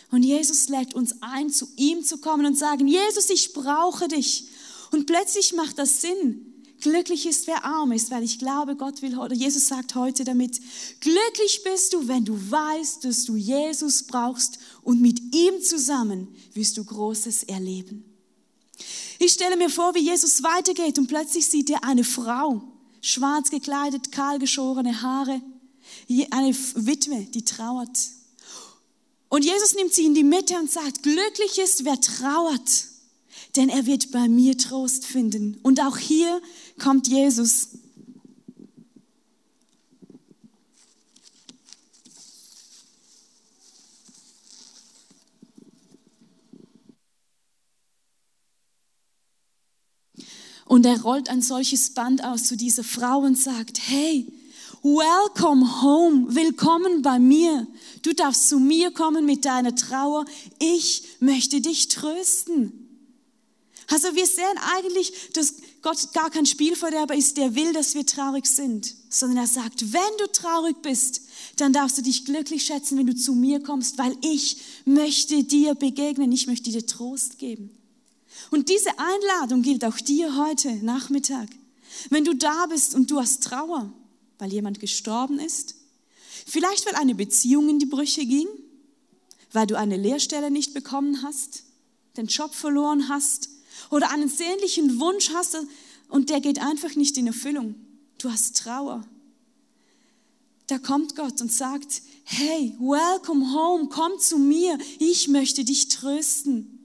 Und 0.09 0.23
Jesus 0.23 0.69
lädt 0.69 0.95
uns 0.95 1.21
ein, 1.21 1.51
zu 1.51 1.67
ihm 1.75 2.03
zu 2.03 2.17
kommen 2.17 2.47
und 2.47 2.57
sagen, 2.57 2.87
Jesus, 2.87 3.29
ich 3.29 3.53
brauche 3.53 4.07
dich. 4.07 4.45
Und 4.91 5.05
plötzlich 5.05 5.53
macht 5.53 5.77
das 5.77 6.01
Sinn, 6.01 6.48
Glücklich 6.81 7.25
ist, 7.25 7.47
wer 7.47 7.65
arm 7.65 7.91
ist, 7.91 8.09
weil 8.09 8.23
ich 8.23 8.39
glaube, 8.39 8.75
Gott 8.75 9.01
will 9.01 9.17
oder 9.17 9.35
Jesus 9.35 9.67
sagt 9.67 9.95
heute 9.95 10.23
damit, 10.23 10.59
glücklich 11.01 11.61
bist 11.63 11.93
du, 11.93 12.07
wenn 12.07 12.23
du 12.23 12.33
weißt, 12.35 13.03
dass 13.03 13.25
du 13.25 13.35
Jesus 13.35 14.03
brauchst 14.03 14.59
und 14.81 15.01
mit 15.01 15.19
ihm 15.35 15.61
zusammen 15.61 16.27
wirst 16.53 16.77
du 16.77 16.85
Großes 16.85 17.43
erleben. 17.43 18.05
Ich 19.19 19.33
stelle 19.33 19.57
mir 19.57 19.69
vor, 19.69 19.93
wie 19.93 19.99
Jesus 19.99 20.41
weitergeht 20.41 20.97
und 20.97 21.07
plötzlich 21.07 21.45
sieht 21.45 21.69
er 21.69 21.83
eine 21.83 22.05
Frau, 22.05 22.61
schwarz 23.01 23.49
gekleidet, 23.49 24.13
kahlgeschorene 24.13 25.01
Haare, 25.01 25.41
eine 26.31 26.55
Witwe, 26.75 27.27
die 27.33 27.43
trauert. 27.43 27.97
Und 29.27 29.43
Jesus 29.43 29.75
nimmt 29.75 29.93
sie 29.93 30.05
in 30.05 30.13
die 30.13 30.23
Mitte 30.23 30.55
und 30.57 30.71
sagt, 30.71 31.03
glücklich 31.03 31.59
ist, 31.59 31.83
wer 31.83 31.99
trauert 31.99 32.89
denn 33.55 33.69
er 33.69 33.85
wird 33.85 34.11
bei 34.11 34.27
mir 34.27 34.57
Trost 34.57 35.05
finden. 35.05 35.59
Und 35.63 35.81
auch 35.81 35.97
hier 35.97 36.41
kommt 36.79 37.07
Jesus. 37.07 37.69
Und 50.65 50.85
er 50.85 51.01
rollt 51.01 51.29
ein 51.29 51.41
solches 51.41 51.93
Band 51.95 52.23
aus 52.23 52.45
zu 52.45 52.55
dieser 52.55 52.83
Frau 52.83 53.19
und 53.19 53.37
sagt, 53.37 53.79
hey, 53.87 54.31
Welcome 54.81 55.81
home, 55.81 56.33
willkommen 56.33 57.01
bei 57.01 57.19
mir. 57.19 57.67
Du 58.01 58.13
darfst 58.13 58.47
zu 58.47 58.59
mir 58.59 58.91
kommen 58.91 59.25
mit 59.25 59.43
deiner 59.43 59.75
Trauer. 59.75 60.23
Ich 60.57 61.03
möchte 61.19 61.59
dich 61.59 61.89
trösten. 61.89 62.88
Also 63.89 64.13
wir 64.13 64.27
sehen 64.27 64.45
eigentlich, 64.75 65.31
dass 65.33 65.55
Gott 65.81 66.13
gar 66.13 66.29
kein 66.29 66.45
Spielverderber 66.45 67.15
ist, 67.15 67.37
der 67.37 67.55
will, 67.55 67.73
dass 67.73 67.95
wir 67.95 68.05
traurig 68.05 68.45
sind, 68.45 68.95
sondern 69.09 69.39
er 69.39 69.47
sagt, 69.47 69.93
wenn 69.93 70.17
du 70.19 70.31
traurig 70.31 70.81
bist, 70.83 71.21
dann 71.57 71.73
darfst 71.73 71.97
du 71.97 72.03
dich 72.03 72.25
glücklich 72.25 72.63
schätzen, 72.63 72.97
wenn 72.99 73.07
du 73.07 73.15
zu 73.15 73.33
mir 73.33 73.61
kommst, 73.61 73.97
weil 73.97 74.15
ich 74.21 74.57
möchte 74.85 75.43
dir 75.43 75.73
begegnen, 75.73 76.31
ich 76.31 76.45
möchte 76.45 76.69
dir 76.69 76.85
Trost 76.85 77.39
geben. 77.39 77.71
Und 78.51 78.69
diese 78.69 78.91
Einladung 78.99 79.63
gilt 79.63 79.83
auch 79.83 79.97
dir 79.97 80.37
heute 80.37 80.71
Nachmittag. 80.85 81.49
Wenn 82.11 82.25
du 82.25 82.35
da 82.35 82.67
bist 82.67 82.93
und 82.93 83.09
du 83.09 83.19
hast 83.19 83.43
Trauer, 83.43 83.91
weil 84.37 84.53
jemand 84.53 84.79
gestorben 84.79 85.39
ist, 85.39 85.75
vielleicht 86.45 86.85
weil 86.85 86.95
eine 86.95 87.15
Beziehung 87.15 87.69
in 87.69 87.79
die 87.79 87.87
Brüche 87.87 88.25
ging, 88.25 88.47
weil 89.51 89.65
du 89.65 89.77
eine 89.77 89.97
Lehrstelle 89.97 90.51
nicht 90.51 90.75
bekommen 90.75 91.23
hast, 91.23 91.63
den 92.17 92.27
Job 92.27 92.53
verloren 92.53 93.09
hast 93.09 93.49
oder 93.89 94.11
einen 94.11 94.29
sehnlichen 94.29 94.99
Wunsch 94.99 95.31
hast 95.33 95.57
und 96.09 96.29
der 96.29 96.41
geht 96.41 96.59
einfach 96.59 96.95
nicht 96.95 97.17
in 97.17 97.27
Erfüllung. 97.27 97.75
Du 98.17 98.31
hast 98.31 98.57
Trauer. 98.57 99.05
Da 100.67 100.77
kommt 100.77 101.15
Gott 101.15 101.41
und 101.41 101.51
sagt, 101.51 102.01
hey, 102.25 102.75
welcome 102.79 103.53
home, 103.53 103.89
komm 103.89 104.19
zu 104.19 104.37
mir, 104.37 104.77
ich 104.99 105.27
möchte 105.27 105.63
dich 105.63 105.87
trösten. 105.87 106.75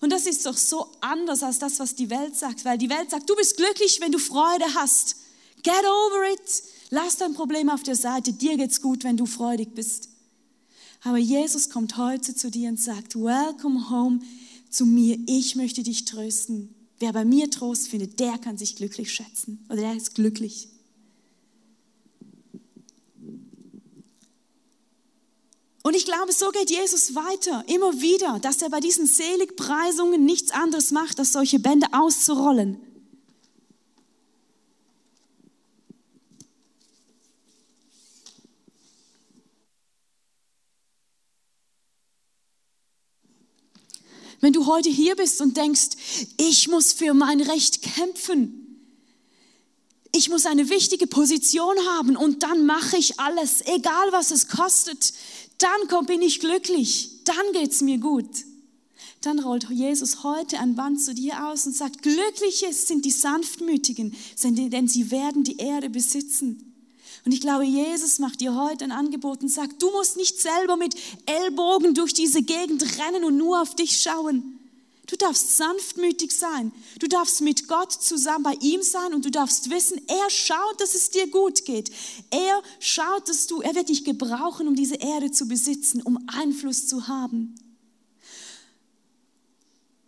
Und 0.00 0.10
das 0.10 0.26
ist 0.26 0.46
doch 0.46 0.56
so 0.56 0.92
anders 1.00 1.42
als 1.42 1.58
das, 1.58 1.80
was 1.80 1.94
die 1.94 2.10
Welt 2.10 2.36
sagt, 2.36 2.64
weil 2.64 2.78
die 2.78 2.90
Welt 2.90 3.10
sagt, 3.10 3.28
du 3.28 3.34
bist 3.34 3.56
glücklich, 3.56 4.00
wenn 4.00 4.12
du 4.12 4.18
Freude 4.18 4.66
hast. 4.74 5.16
Get 5.62 5.74
over 5.74 6.30
it. 6.32 6.62
Lass 6.90 7.16
dein 7.16 7.34
Problem 7.34 7.70
auf 7.70 7.82
der 7.82 7.96
Seite. 7.96 8.32
Dir 8.32 8.56
geht's 8.56 8.80
gut, 8.80 9.02
wenn 9.02 9.16
du 9.16 9.26
freudig 9.26 9.74
bist. 9.74 10.10
Aber 11.02 11.18
Jesus 11.18 11.70
kommt 11.70 11.96
heute 11.96 12.34
zu 12.34 12.50
dir 12.50 12.68
und 12.68 12.80
sagt, 12.80 13.16
welcome 13.16 13.90
home 13.90 14.20
zu 14.76 14.86
mir. 14.86 15.18
Ich 15.26 15.56
möchte 15.56 15.82
dich 15.82 16.04
trösten. 16.04 16.74
Wer 16.98 17.12
bei 17.12 17.24
mir 17.24 17.50
Trost 17.50 17.88
findet, 17.88 18.20
der 18.20 18.38
kann 18.38 18.58
sich 18.58 18.76
glücklich 18.76 19.12
schätzen. 19.12 19.64
Oder 19.68 19.82
der 19.82 19.96
ist 19.96 20.14
glücklich. 20.14 20.68
Und 25.82 25.94
ich 25.94 26.04
glaube, 26.04 26.32
so 26.32 26.50
geht 26.50 26.70
Jesus 26.70 27.14
weiter, 27.14 27.64
immer 27.68 28.00
wieder, 28.00 28.40
dass 28.40 28.60
er 28.60 28.70
bei 28.70 28.80
diesen 28.80 29.06
Seligpreisungen 29.06 30.24
nichts 30.24 30.50
anderes 30.50 30.90
macht, 30.90 31.20
als 31.20 31.32
solche 31.32 31.60
Bände 31.60 31.86
auszurollen. 31.92 32.80
Wenn 44.40 44.52
du 44.52 44.66
heute 44.66 44.90
hier 44.90 45.16
bist 45.16 45.40
und 45.40 45.56
denkst, 45.56 45.90
ich 46.36 46.68
muss 46.68 46.92
für 46.92 47.14
mein 47.14 47.40
Recht 47.40 47.82
kämpfen, 47.82 48.62
ich 50.14 50.30
muss 50.30 50.46
eine 50.46 50.70
wichtige 50.70 51.06
Position 51.06 51.76
haben 51.90 52.16
und 52.16 52.42
dann 52.42 52.64
mache 52.64 52.96
ich 52.96 53.20
alles, 53.20 53.62
egal 53.66 54.12
was 54.12 54.30
es 54.30 54.48
kostet, 54.48 55.12
dann 55.58 56.06
bin 56.06 56.22
ich 56.22 56.40
glücklich, 56.40 57.24
dann 57.24 57.52
geht's 57.52 57.82
mir 57.82 57.98
gut. 57.98 58.30
Dann 59.20 59.40
rollt 59.40 59.68
Jesus 59.70 60.22
heute 60.22 60.58
ein 60.58 60.74
Band 60.74 61.02
zu 61.02 61.14
dir 61.14 61.48
aus 61.48 61.66
und 61.66 61.74
sagt, 61.74 62.02
glücklich 62.02 62.64
sind 62.70 63.04
die 63.04 63.10
Sanftmütigen, 63.10 64.14
denn 64.42 64.88
sie 64.88 65.10
werden 65.10 65.42
die 65.44 65.56
Erde 65.56 65.90
besitzen. 65.90 66.65
Und 67.26 67.32
ich 67.32 67.40
glaube, 67.40 67.64
Jesus 67.64 68.20
macht 68.20 68.40
dir 68.40 68.54
heute 68.54 68.84
ein 68.84 68.92
Angebot 68.92 69.42
und 69.42 69.48
sagt, 69.48 69.82
du 69.82 69.90
musst 69.90 70.16
nicht 70.16 70.40
selber 70.40 70.76
mit 70.76 70.94
Ellbogen 71.26 71.92
durch 71.92 72.14
diese 72.14 72.40
Gegend 72.42 72.84
rennen 73.00 73.24
und 73.24 73.36
nur 73.36 73.60
auf 73.60 73.74
dich 73.74 74.00
schauen. 74.00 74.60
Du 75.08 75.16
darfst 75.16 75.56
sanftmütig 75.56 76.30
sein. 76.30 76.70
Du 77.00 77.08
darfst 77.08 77.40
mit 77.40 77.66
Gott 77.66 77.92
zusammen 77.92 78.44
bei 78.44 78.54
ihm 78.60 78.80
sein 78.80 79.12
und 79.12 79.24
du 79.24 79.32
darfst 79.32 79.70
wissen, 79.70 80.00
er 80.06 80.30
schaut, 80.30 80.80
dass 80.80 80.94
es 80.94 81.10
dir 81.10 81.26
gut 81.28 81.64
geht. 81.64 81.90
Er 82.30 82.62
schaut, 82.78 83.28
dass 83.28 83.48
du, 83.48 83.60
er 83.60 83.74
wird 83.74 83.88
dich 83.88 84.04
gebrauchen, 84.04 84.68
um 84.68 84.76
diese 84.76 84.94
Erde 84.94 85.32
zu 85.32 85.48
besitzen, 85.48 86.02
um 86.02 86.18
Einfluss 86.28 86.86
zu 86.86 87.08
haben. 87.08 87.56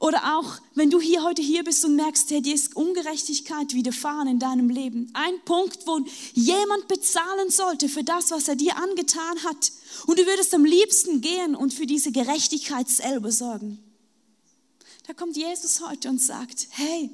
Oder 0.00 0.38
auch, 0.38 0.60
wenn 0.74 0.90
du 0.90 1.00
hier 1.00 1.24
heute 1.24 1.42
hier 1.42 1.64
bist 1.64 1.84
und 1.84 1.96
merkst, 1.96 2.30
hey, 2.30 2.40
dir 2.40 2.54
ist 2.54 2.76
Ungerechtigkeit 2.76 3.74
widerfahren 3.74 4.28
in 4.28 4.38
deinem 4.38 4.70
Leben. 4.70 5.10
Ein 5.12 5.40
Punkt, 5.44 5.86
wo 5.86 6.00
jemand 6.34 6.86
bezahlen 6.86 7.50
sollte 7.50 7.88
für 7.88 8.04
das, 8.04 8.30
was 8.30 8.46
er 8.46 8.54
dir 8.54 8.76
angetan 8.76 9.42
hat. 9.42 9.72
Und 10.06 10.20
du 10.20 10.26
würdest 10.26 10.54
am 10.54 10.64
liebsten 10.64 11.20
gehen 11.20 11.56
und 11.56 11.74
für 11.74 11.86
diese 11.86 12.12
Gerechtigkeit 12.12 12.88
selber 12.88 13.32
sorgen. 13.32 13.82
Da 15.08 15.14
kommt 15.14 15.36
Jesus 15.36 15.80
heute 15.80 16.10
und 16.10 16.22
sagt, 16.22 16.68
hey, 16.70 17.10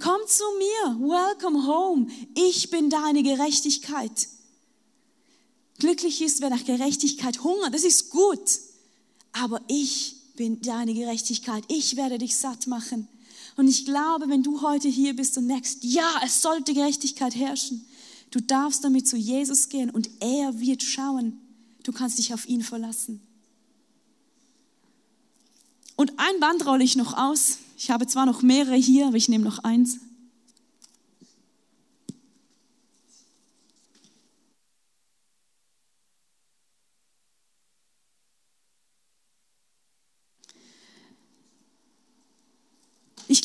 komm 0.00 0.20
zu 0.26 0.44
mir, 0.58 0.98
welcome 0.98 1.64
home, 1.66 2.08
ich 2.34 2.70
bin 2.70 2.90
deine 2.90 3.22
Gerechtigkeit. 3.22 4.28
Glücklich 5.78 6.22
ist, 6.22 6.40
wer 6.40 6.50
nach 6.50 6.64
Gerechtigkeit 6.64 7.44
hungert, 7.44 7.74
das 7.74 7.84
ist 7.84 8.10
gut, 8.10 8.58
aber 9.32 9.60
ich 9.68 10.15
bin 10.36 10.60
deine 10.60 10.94
Gerechtigkeit, 10.94 11.64
ich 11.68 11.96
werde 11.96 12.18
dich 12.18 12.36
satt 12.36 12.66
machen. 12.66 13.08
Und 13.56 13.68
ich 13.68 13.84
glaube, 13.84 14.28
wenn 14.28 14.42
du 14.42 14.60
heute 14.60 14.88
hier 14.88 15.16
bist 15.16 15.38
und 15.38 15.46
merkst, 15.46 15.82
ja, 15.82 16.20
es 16.24 16.42
sollte 16.42 16.74
Gerechtigkeit 16.74 17.34
herrschen, 17.34 17.86
du 18.30 18.40
darfst 18.40 18.84
damit 18.84 19.08
zu 19.08 19.16
Jesus 19.16 19.68
gehen 19.68 19.90
und 19.90 20.10
er 20.20 20.60
wird 20.60 20.82
schauen. 20.82 21.40
Du 21.82 21.92
kannst 21.92 22.18
dich 22.18 22.34
auf 22.34 22.46
ihn 22.46 22.62
verlassen. 22.62 23.20
Und 25.96 26.12
ein 26.18 26.40
Band 26.40 26.66
rolle 26.66 26.84
ich 26.84 26.96
noch 26.96 27.16
aus. 27.16 27.58
Ich 27.78 27.90
habe 27.90 28.06
zwar 28.06 28.26
noch 28.26 28.42
mehrere 28.42 28.76
hier, 28.76 29.06
aber 29.06 29.16
ich 29.16 29.28
nehme 29.28 29.44
noch 29.44 29.60
eins. 29.64 29.98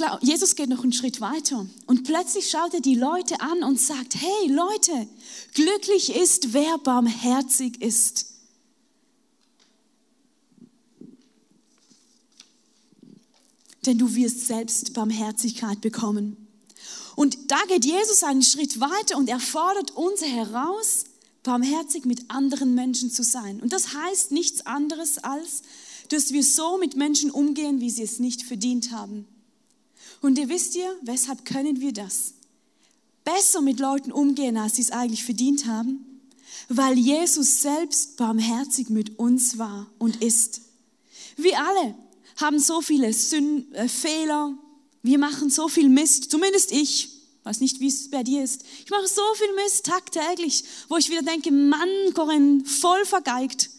Ich 0.02 0.08
glaube, 0.08 0.26
Jesus 0.26 0.56
geht 0.56 0.68
noch 0.68 0.82
einen 0.82 0.94
Schritt 0.94 1.22
weiter 1.22 1.68
und 1.86 2.06
plötzlich 2.06 2.50
schaut 2.50 2.74
er 2.74 2.82
die 2.82 2.96
Leute 2.96 3.40
an 3.40 3.62
und 3.64 3.80
sagt, 3.80 4.16
hey 4.16 4.48
Leute, 4.48 5.08
glücklich 5.54 6.16
ist, 6.16 6.54
wer 6.54 6.80
barmherzig 6.80 7.80
ist. 7.84 8.26
denn 13.86 13.98
du 13.98 14.14
wirst 14.16 14.46
selbst 14.46 14.94
Barmherzigkeit 14.94 15.82
bekommen. 15.82 16.48
Und 17.16 17.52
da 17.52 17.58
geht 17.68 17.84
Jesus 17.84 18.22
einen 18.24 18.44
Schritt 18.44 18.80
weiter 18.80 19.18
und 19.18 19.28
er 19.28 19.40
fordert 19.40 19.92
uns 19.92 20.22
heraus, 20.22 21.06
barmherzig 21.42 22.06
mit 22.06 22.30
anderen 22.30 22.76
Menschen 22.76 23.12
zu 23.12 23.24
sein. 23.24 23.60
Und 23.60 23.74
das 23.74 23.96
heißt 23.96 24.32
nichts 24.32 24.66
anderes 24.68 25.18
als, 25.18 25.64
dass 26.10 26.32
wir 26.32 26.44
so 26.44 26.78
mit 26.78 26.96
Menschen 26.96 27.32
umgehen, 27.32 27.82
wie 27.82 27.90
sie 27.90 28.04
es 28.04 28.20
nicht 28.20 28.44
verdient 28.44 28.92
haben. 28.92 29.28
Und 30.20 30.38
ihr 30.38 30.50
wisst 30.50 30.76
ihr, 30.76 30.96
weshalb 31.02 31.46
können 31.46 31.80
wir 31.80 31.94
das? 31.94 32.34
Besser 33.24 33.62
mit 33.62 33.80
Leuten 33.80 34.12
umgehen, 34.12 34.58
als 34.58 34.76
sie 34.76 34.82
es 34.82 34.92
eigentlich 34.92 35.24
verdient 35.24 35.66
haben? 35.66 36.06
Weil 36.70 36.98
Jesus 36.98 37.62
selbst 37.62 38.18
barmherzig 38.18 38.90
mit 38.90 39.18
uns 39.20 39.58
war 39.58 39.90
und 40.00 40.22
ist. 40.22 40.62
Wir 41.38 41.60
alle 41.60 41.96
haben 42.38 42.60
so 42.60 42.82
viele 42.82 43.14
Sünden, 43.14 43.74
äh, 43.74 43.88
Fehler, 43.88 44.58
wir 45.04 45.18
machen 45.18 45.50
so 45.50 45.68
viel 45.68 45.90
Mist, 45.90 46.30
zumindest 46.30 46.72
ich, 46.72 47.10
weiß 47.44 47.60
nicht, 47.60 47.80
wie 47.80 47.88
es 47.88 48.10
bei 48.10 48.24
dir 48.24 48.44
ist. 48.44 48.64
Ich 48.84 48.92
mache 48.92 49.08
so 49.08 49.22
viel 49.36 49.54
Mist 49.56 49.86
tagtäglich, 49.86 50.64
wo 50.90 50.98
ich 50.98 51.10
wieder 51.10 51.24
denke, 51.24 51.52
Mann, 51.52 51.90
Corinne, 52.14 52.64
voll 52.66 53.04
vergeigt. 53.06 53.70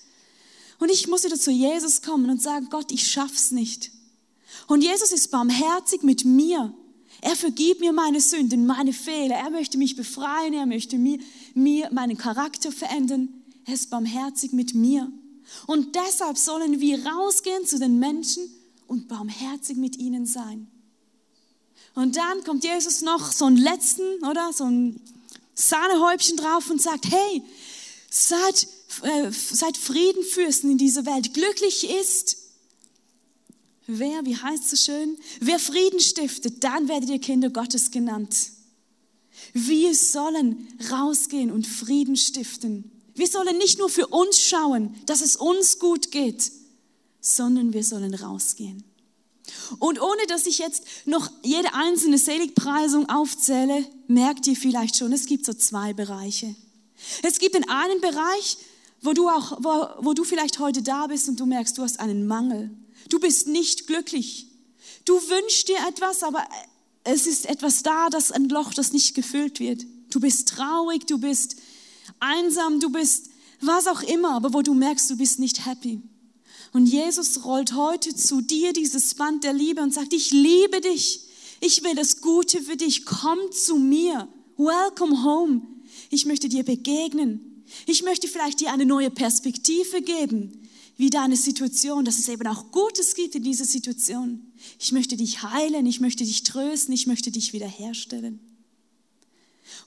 Und 0.81 0.91
ich 0.91 1.07
muss 1.07 1.23
wieder 1.23 1.39
zu 1.39 1.53
Jesus 1.53 2.03
kommen 2.03 2.29
und 2.29 2.43
sagen, 2.43 2.69
Gott, 2.71 2.91
ich 2.91 3.07
schaff's 3.07 3.53
nicht. 3.53 3.93
Und 4.73 4.81
Jesus 4.81 5.13
ist 5.13 5.31
barmherzig 5.31 6.03
mit 6.03 6.25
mir. 6.25 6.73
Er 7.21 7.37
vergibt 7.37 7.81
mir 7.81 7.93
meine 7.93 8.23
Sünden, 8.23 8.65
meine 8.65 8.95
Fehler. 8.95 9.35
Er 9.35 9.51
möchte 9.51 9.77
mich 9.77 9.97
befreien. 9.97 10.55
Er 10.55 10.65
möchte 10.65 10.97
mir, 10.97 11.19
mir 11.53 11.91
meinen 11.93 12.17
Charakter 12.17 12.73
verändern. 12.73 13.29
Er 13.67 13.75
ist 13.75 13.91
barmherzig 13.91 14.55
mit 14.55 14.75
mir. 14.75 15.13
Und 15.67 15.95
deshalb 15.95 16.39
sollen 16.39 16.81
wir 16.81 17.07
rausgehen 17.07 17.67
zu 17.67 17.79
den 17.79 17.99
Menschen 17.99 18.49
und 18.87 19.09
barmherzig 19.09 19.77
mit 19.77 19.99
ihnen 19.99 20.25
sein. 20.25 20.67
Und 21.95 22.17
dann 22.17 22.43
kommt 22.43 22.65
Jesus 22.65 23.03
noch 23.03 23.31
so 23.31 23.45
einen 23.45 23.59
letzten, 23.59 24.25
oder? 24.25 24.55
So 24.55 24.65
ein 24.65 24.99
Sahnehäubchen 25.55 26.39
drauf 26.39 26.71
und 26.71 26.81
sagt, 26.81 27.11
hey, 27.11 27.43
seid, 28.09 28.67
äh, 29.03 29.31
seid 29.31 29.77
Friedenfürsten 29.77 30.71
in 30.71 30.79
dieser 30.79 31.05
Welt. 31.05 31.35
Glücklich 31.35 31.91
ist, 31.91 32.42
Wer, 33.87 34.25
wie 34.25 34.37
heißt 34.37 34.73
es 34.73 34.85
so 34.85 34.93
schön? 34.93 35.17
Wer 35.41 35.59
Frieden 35.59 36.01
stiftet, 36.01 36.63
dann 36.63 36.89
werdet 36.89 37.11
ihr 37.11 37.19
Kinder 37.19 37.51
Gottes 37.51 37.91
genannt. 37.91 38.35
Wir 39.53 39.95
sollen 39.95 40.69
rausgehen 40.91 41.51
und 41.51 41.67
Frieden 41.67 42.17
stiften. 42.17 42.91
Wir 43.15 43.27
sollen 43.27 43.59
nicht 43.59 43.79
nur 43.79 43.89
für 43.89 44.07
uns 44.07 44.41
schauen, 44.41 44.95
dass 45.07 45.21
es 45.21 45.37
uns 45.37 45.79
gut 45.79 46.11
geht, 46.11 46.51
sondern 47.21 47.73
wir 47.73 47.85
sollen 47.85 48.15
rausgehen. 48.15 48.85
Und 49.79 50.01
ohne 50.01 50.27
dass 50.29 50.47
ich 50.47 50.59
jetzt 50.59 50.85
noch 51.05 51.31
jede 51.43 51.75
einzelne 51.75 52.19
Seligpreisung 52.19 53.09
aufzähle, 53.09 53.85
merkt 54.07 54.47
ihr 54.47 54.57
vielleicht 54.57 54.97
schon, 54.97 55.13
es 55.13 55.27
gibt 55.27 55.45
so 55.45 55.53
zwei 55.53 55.93
Bereiche. 55.93 56.55
Es 57.23 57.39
gibt 57.39 57.55
den 57.55 57.69
einen 57.69 58.01
Bereich, 58.01 58.59
wo 59.03 59.13
du 59.13 59.29
auch, 59.29 59.59
wo, 59.61 60.05
wo 60.05 60.15
du 60.15 60.25
vielleicht 60.25 60.59
heute 60.61 60.83
da 60.83 61.09
bist 61.09 61.29
und 61.29 61.41
du 61.41 61.47
merkst, 61.47 61.77
du 61.77 61.83
hast 61.83 62.01
einen 62.01 62.27
Mangel. 62.27 62.71
Du 63.09 63.19
bist 63.19 63.49
nicht 63.49 63.87
glücklich. 63.87 64.47
Du 65.05 65.15
wünschst 65.15 65.69
dir 65.69 65.79
etwas, 65.89 66.23
aber 66.23 66.47
es 67.05 67.27
ist 67.27 67.47
etwas 67.47 67.83
da, 67.83 68.09
das 68.11 68.33
ein 68.33 68.49
Loch, 68.49 68.73
das 68.75 68.93
nicht 68.93 69.15
gefüllt 69.15 69.61
wird. 69.61 69.85
Du 70.11 70.21
bist 70.21 70.49
traurig, 70.49 71.07
du 71.07 71.19
bist 71.19 71.57
einsam, 72.21 72.81
du 72.81 72.91
bist 72.91 73.31
was 73.61 73.87
auch 73.87 74.03
immer, 74.03 74.33
aber 74.33 74.55
wo 74.55 74.63
du 74.63 74.75
merkst, 74.75 75.11
du 75.11 75.17
bist 75.17 75.39
nicht 75.39 75.67
happy. 75.67 76.01
Und 76.73 76.87
Jesus 76.87 77.45
rollt 77.45 77.75
heute 77.75 78.15
zu 78.15 78.41
dir 78.41 78.73
dieses 78.73 79.15
Band 79.15 79.45
der 79.45 79.53
Liebe 79.53 79.83
und 79.83 79.93
sagt, 79.93 80.13
ich 80.13 80.31
liebe 80.31 80.81
dich. 80.81 81.21
Ich 81.61 81.85
will 81.85 81.95
das 81.95 82.21
Gute 82.21 82.63
für 82.63 82.77
dich. 82.77 83.05
Komm 83.05 83.39
zu 83.53 83.77
mir. 83.77 84.29
Welcome 84.57 85.23
home. 85.23 85.63
Ich 86.11 86.27
möchte 86.27 86.49
dir 86.49 86.65
begegnen. 86.65 87.65
Ich 87.87 88.03
möchte 88.03 88.27
vielleicht 88.27 88.61
dir 88.61 88.73
eine 88.73 88.87
neue 88.87 89.11
Perspektive 89.11 90.03
geben, 90.03 90.69
wie 90.97 91.11
deine 91.11 91.37
Situation, 91.37 92.05
dass 92.05 92.19
es 92.19 92.29
eben 92.29 92.47
auch 92.47 92.71
Gutes 92.71 93.15
gibt 93.15 93.35
in 93.35 93.43
dieser 93.43 93.65
Situation. 93.65 94.53
Ich 94.79 94.93
möchte 94.93 95.17
dich 95.17 95.43
heilen, 95.43 95.87
ich 95.87 96.01
möchte 96.01 96.25
dich 96.25 96.43
trösten, 96.43 96.93
ich 96.95 97.07
möchte 97.07 97.31
dich 97.31 97.53
wiederherstellen. 97.53 98.41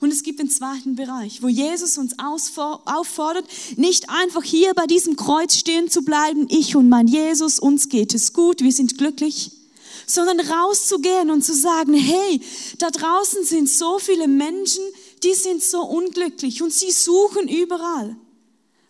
Und 0.00 0.12
es 0.12 0.22
gibt 0.22 0.40
den 0.40 0.50
zweiten 0.50 0.96
Bereich, 0.96 1.42
wo 1.42 1.48
Jesus 1.48 1.96
uns 1.96 2.16
auffordert, 2.18 3.46
nicht 3.76 4.10
einfach 4.10 4.42
hier 4.42 4.74
bei 4.74 4.86
diesem 4.86 5.16
Kreuz 5.16 5.56
stehen 5.56 5.90
zu 5.90 6.02
bleiben, 6.02 6.46
ich 6.50 6.76
und 6.76 6.88
mein 6.88 7.06
Jesus, 7.06 7.58
uns 7.58 7.88
geht 7.88 8.14
es 8.14 8.32
gut, 8.32 8.60
wir 8.60 8.72
sind 8.72 8.98
glücklich, 8.98 9.52
sondern 10.06 10.40
rauszugehen 10.40 11.30
und 11.30 11.42
zu 11.42 11.54
sagen, 11.54 11.94
hey, 11.94 12.40
da 12.78 12.90
draußen 12.90 13.44
sind 13.44 13.68
so 13.68 13.98
viele 13.98 14.28
Menschen, 14.28 14.82
die 15.22 15.34
sind 15.34 15.62
so 15.62 15.82
unglücklich 15.82 16.62
und 16.62 16.72
sie 16.72 16.90
suchen 16.90 17.48
überall. 17.48 18.16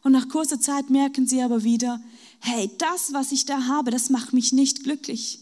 Und 0.07 0.13
nach 0.13 0.29
kurzer 0.29 0.61
Zeit 0.61 0.89
merken 0.89 1.27
sie 1.27 1.43
aber 1.43 1.65
wieder, 1.65 2.01
hey, 2.39 2.71
das, 2.79 3.13
was 3.13 3.33
ich 3.33 3.45
da 3.45 3.67
habe, 3.67 3.91
das 3.91 4.09
macht 4.09 4.33
mich 4.33 4.53
nicht 4.53 4.85
glücklich. 4.85 5.41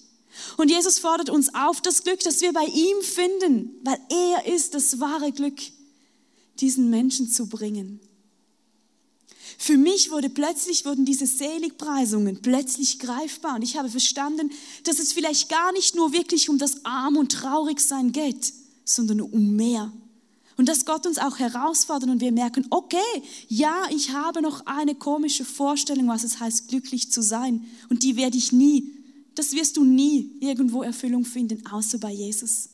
Und 0.57 0.70
Jesus 0.70 0.98
fordert 0.98 1.29
uns 1.29 1.55
auf, 1.55 1.83
das 1.83 2.03
Glück, 2.03 2.20
das 2.20 2.40
wir 2.40 2.55
bei 2.55 2.64
ihm 2.64 3.03
finden, 3.03 3.79
weil 3.83 3.98
er 4.09 4.55
ist 4.55 4.72
das 4.72 5.00
wahre 5.00 5.33
Glück, 5.33 5.59
diesen 6.61 6.88
Menschen 6.88 7.29
zu 7.29 7.46
bringen. 7.46 8.00
Für 9.59 9.77
mich 9.77 10.11
wurde 10.11 10.31
plötzlich, 10.31 10.87
wurden 10.87 11.05
diese 11.05 11.27
Seligpreisungen 11.27 12.40
plötzlich 12.40 12.98
greifbar 12.98 13.57
und 13.57 13.62
ich 13.62 13.77
habe 13.77 13.90
verstanden, 13.90 14.50
dass 14.85 14.98
es 14.98 15.12
vielleicht 15.12 15.50
gar 15.50 15.72
nicht 15.72 15.94
nur 15.94 16.14
wirklich 16.14 16.48
um 16.48 16.57
das 16.57 16.87
Arm 16.87 17.18
und 17.18 17.33
Traurigsein 17.33 18.12
geht, 18.12 18.55
sondern 18.87 19.20
um 19.20 19.57
mehr. 19.57 19.92
Und 20.57 20.69
dass 20.69 20.85
Gott 20.85 21.07
uns 21.07 21.19
auch 21.19 21.38
herausfordert 21.38 22.09
und 22.11 22.21
wir 22.21 22.33
merken, 22.33 22.67
okay, 22.71 22.99
ja, 23.49 23.75
ich 23.90 24.12
habe 24.12 24.40
noch 24.40 24.67
eine 24.67 24.95
komische 24.95 25.45
Vorstellung, 25.45 26.09
was 26.09 26.23
es 26.23 26.38
heißt, 26.38 26.69
glücklich 26.69 27.11
zu 27.11 27.23
sein. 27.23 27.64
Und 27.88 28.03
die 28.03 28.17
werde 28.17 28.38
ich 28.38 28.53
nie 28.53 28.95
das 29.35 29.53
wirst 29.53 29.77
du 29.77 29.85
nie 29.85 30.31
irgendwo 30.40 30.83
Erfüllung 30.83 31.25
finden, 31.25 31.67
außer 31.67 31.99
bei 31.99 32.12
Jesus. 32.12 32.71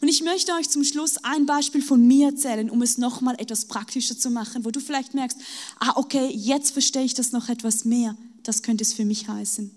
Und 0.00 0.08
ich 0.08 0.22
möchte 0.22 0.52
euch 0.52 0.70
zum 0.70 0.84
Schluss 0.84 1.18
ein 1.18 1.46
Beispiel 1.46 1.82
von 1.82 2.06
mir 2.06 2.28
erzählen, 2.28 2.70
um 2.70 2.82
es 2.82 2.98
nochmal 2.98 3.34
etwas 3.38 3.66
praktischer 3.66 4.18
zu 4.18 4.30
machen, 4.30 4.64
wo 4.64 4.70
du 4.70 4.80
vielleicht 4.80 5.14
merkst, 5.14 5.38
ah, 5.80 5.92
okay, 5.96 6.30
jetzt 6.32 6.72
verstehe 6.72 7.04
ich 7.04 7.14
das 7.14 7.32
noch 7.32 7.48
etwas 7.48 7.84
mehr. 7.84 8.16
Das 8.42 8.62
könnte 8.62 8.84
es 8.84 8.92
für 8.92 9.04
mich 9.04 9.28
heißen. 9.28 9.70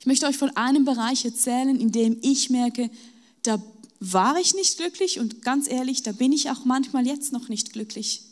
Ich 0.00 0.06
möchte 0.06 0.26
euch 0.26 0.36
von 0.36 0.54
einem 0.56 0.84
Bereich 0.84 1.24
erzählen, 1.24 1.78
in 1.80 1.92
dem 1.92 2.18
ich 2.20 2.50
merke, 2.50 2.90
da 3.42 3.62
war 4.12 4.38
ich 4.38 4.54
nicht 4.54 4.76
glücklich 4.76 5.18
und 5.20 5.42
ganz 5.42 5.68
ehrlich, 5.68 6.02
da 6.02 6.12
bin 6.12 6.32
ich 6.32 6.50
auch 6.50 6.64
manchmal 6.64 7.06
jetzt 7.06 7.32
noch 7.32 7.48
nicht 7.48 7.72
glücklich. 7.72 8.22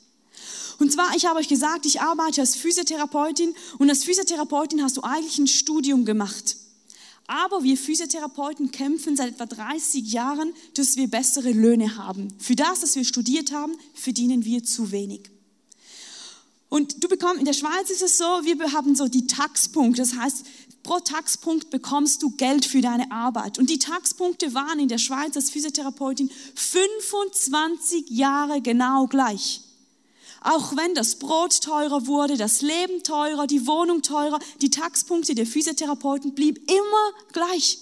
Und 0.78 0.92
zwar, 0.92 1.14
ich 1.14 1.26
habe 1.26 1.38
euch 1.38 1.48
gesagt, 1.48 1.86
ich 1.86 2.00
arbeite 2.00 2.40
als 2.40 2.56
Physiotherapeutin 2.56 3.54
und 3.78 3.88
als 3.88 4.04
Physiotherapeutin 4.04 4.82
hast 4.82 4.96
du 4.96 5.02
eigentlich 5.02 5.38
ein 5.38 5.46
Studium 5.46 6.04
gemacht. 6.04 6.56
Aber 7.26 7.62
wir 7.62 7.76
Physiotherapeuten 7.76 8.72
kämpfen 8.72 9.16
seit 9.16 9.34
etwa 9.34 9.46
30 9.46 10.12
Jahren, 10.12 10.52
dass 10.74 10.96
wir 10.96 11.08
bessere 11.08 11.52
Löhne 11.52 11.96
haben. 11.96 12.28
Für 12.38 12.56
das, 12.56 12.82
was 12.82 12.96
wir 12.96 13.04
studiert 13.04 13.52
haben, 13.52 13.74
verdienen 13.94 14.44
wir 14.44 14.64
zu 14.64 14.90
wenig. 14.90 15.30
Und 16.68 17.04
du 17.04 17.08
bekommst, 17.08 17.38
in 17.38 17.44
der 17.44 17.52
Schweiz 17.52 17.90
ist 17.90 18.02
es 18.02 18.16
so, 18.16 18.24
wir 18.24 18.72
haben 18.72 18.94
so 18.94 19.06
die 19.06 19.26
Taxpunkte. 19.26 20.00
Das 20.00 20.16
heißt, 20.16 20.44
pro 20.82 20.98
Taxpunkt 20.98 21.70
bekommst 21.70 22.22
du 22.22 22.30
Geld 22.30 22.64
für 22.64 22.80
deine 22.80 23.10
Arbeit. 23.10 23.58
Und 23.58 23.70
die 23.70 23.78
Taxpunkte 23.78 24.54
waren 24.54 24.78
in 24.78 24.88
der 24.88 24.98
Schweiz 24.98 25.36
als 25.36 25.50
Physiotherapeutin 25.50 26.30
25 26.54 28.10
Jahre 28.10 28.60
genau 28.60 29.06
gleich. 29.06 29.62
Auch 30.42 30.76
wenn 30.76 30.94
das 30.94 31.16
Brot 31.16 31.62
teurer 31.62 32.06
wurde, 32.06 32.36
das 32.36 32.62
Leben 32.62 33.02
teurer, 33.04 33.46
die 33.46 33.66
Wohnung 33.66 34.02
teurer, 34.02 34.40
die 34.60 34.70
Taxpunkte 34.70 35.34
der 35.34 35.46
Physiotherapeuten 35.46 36.34
blieb 36.34 36.68
immer 36.70 37.12
gleich. 37.32 37.78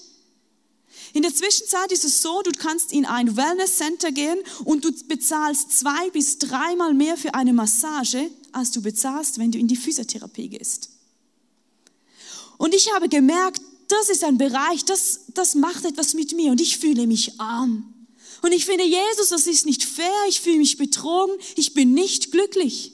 In 1.14 1.22
der 1.22 1.34
Zwischenzeit 1.34 1.90
ist 1.92 2.04
es 2.04 2.20
so, 2.20 2.42
du 2.42 2.50
kannst 2.52 2.92
in 2.92 3.06
ein 3.06 3.36
Wellness 3.36 3.78
Center 3.78 4.12
gehen 4.12 4.38
und 4.64 4.84
du 4.84 4.92
bezahlst 5.08 5.78
zwei 5.78 6.10
bis 6.10 6.38
dreimal 6.38 6.92
mehr 6.92 7.16
für 7.16 7.34
eine 7.34 7.52
Massage, 7.52 8.30
als 8.52 8.70
du 8.72 8.82
bezahlst, 8.82 9.38
wenn 9.38 9.50
du 9.50 9.58
in 9.58 9.66
die 9.66 9.76
Physiotherapie 9.76 10.48
gehst. 10.48 10.90
Und 12.61 12.75
ich 12.75 12.92
habe 12.92 13.09
gemerkt, 13.09 13.62
das 13.88 14.11
ist 14.11 14.23
ein 14.23 14.37
Bereich, 14.37 14.85
das, 14.85 15.20
das 15.29 15.55
macht 15.55 15.87
etwas 15.87 16.12
mit 16.12 16.37
mir 16.37 16.51
und 16.51 16.61
ich 16.61 16.77
fühle 16.77 17.07
mich 17.07 17.40
arm. 17.40 17.94
Und 18.42 18.53
ich 18.53 18.66
finde, 18.66 18.85
Jesus, 18.85 19.31
das 19.31 19.46
ist 19.46 19.64
nicht 19.64 19.83
fair, 19.83 20.12
ich 20.29 20.42
fühle 20.42 20.59
mich 20.59 20.77
betrogen, 20.77 21.35
ich 21.57 21.73
bin 21.73 21.94
nicht 21.94 22.33
glücklich. 22.33 22.92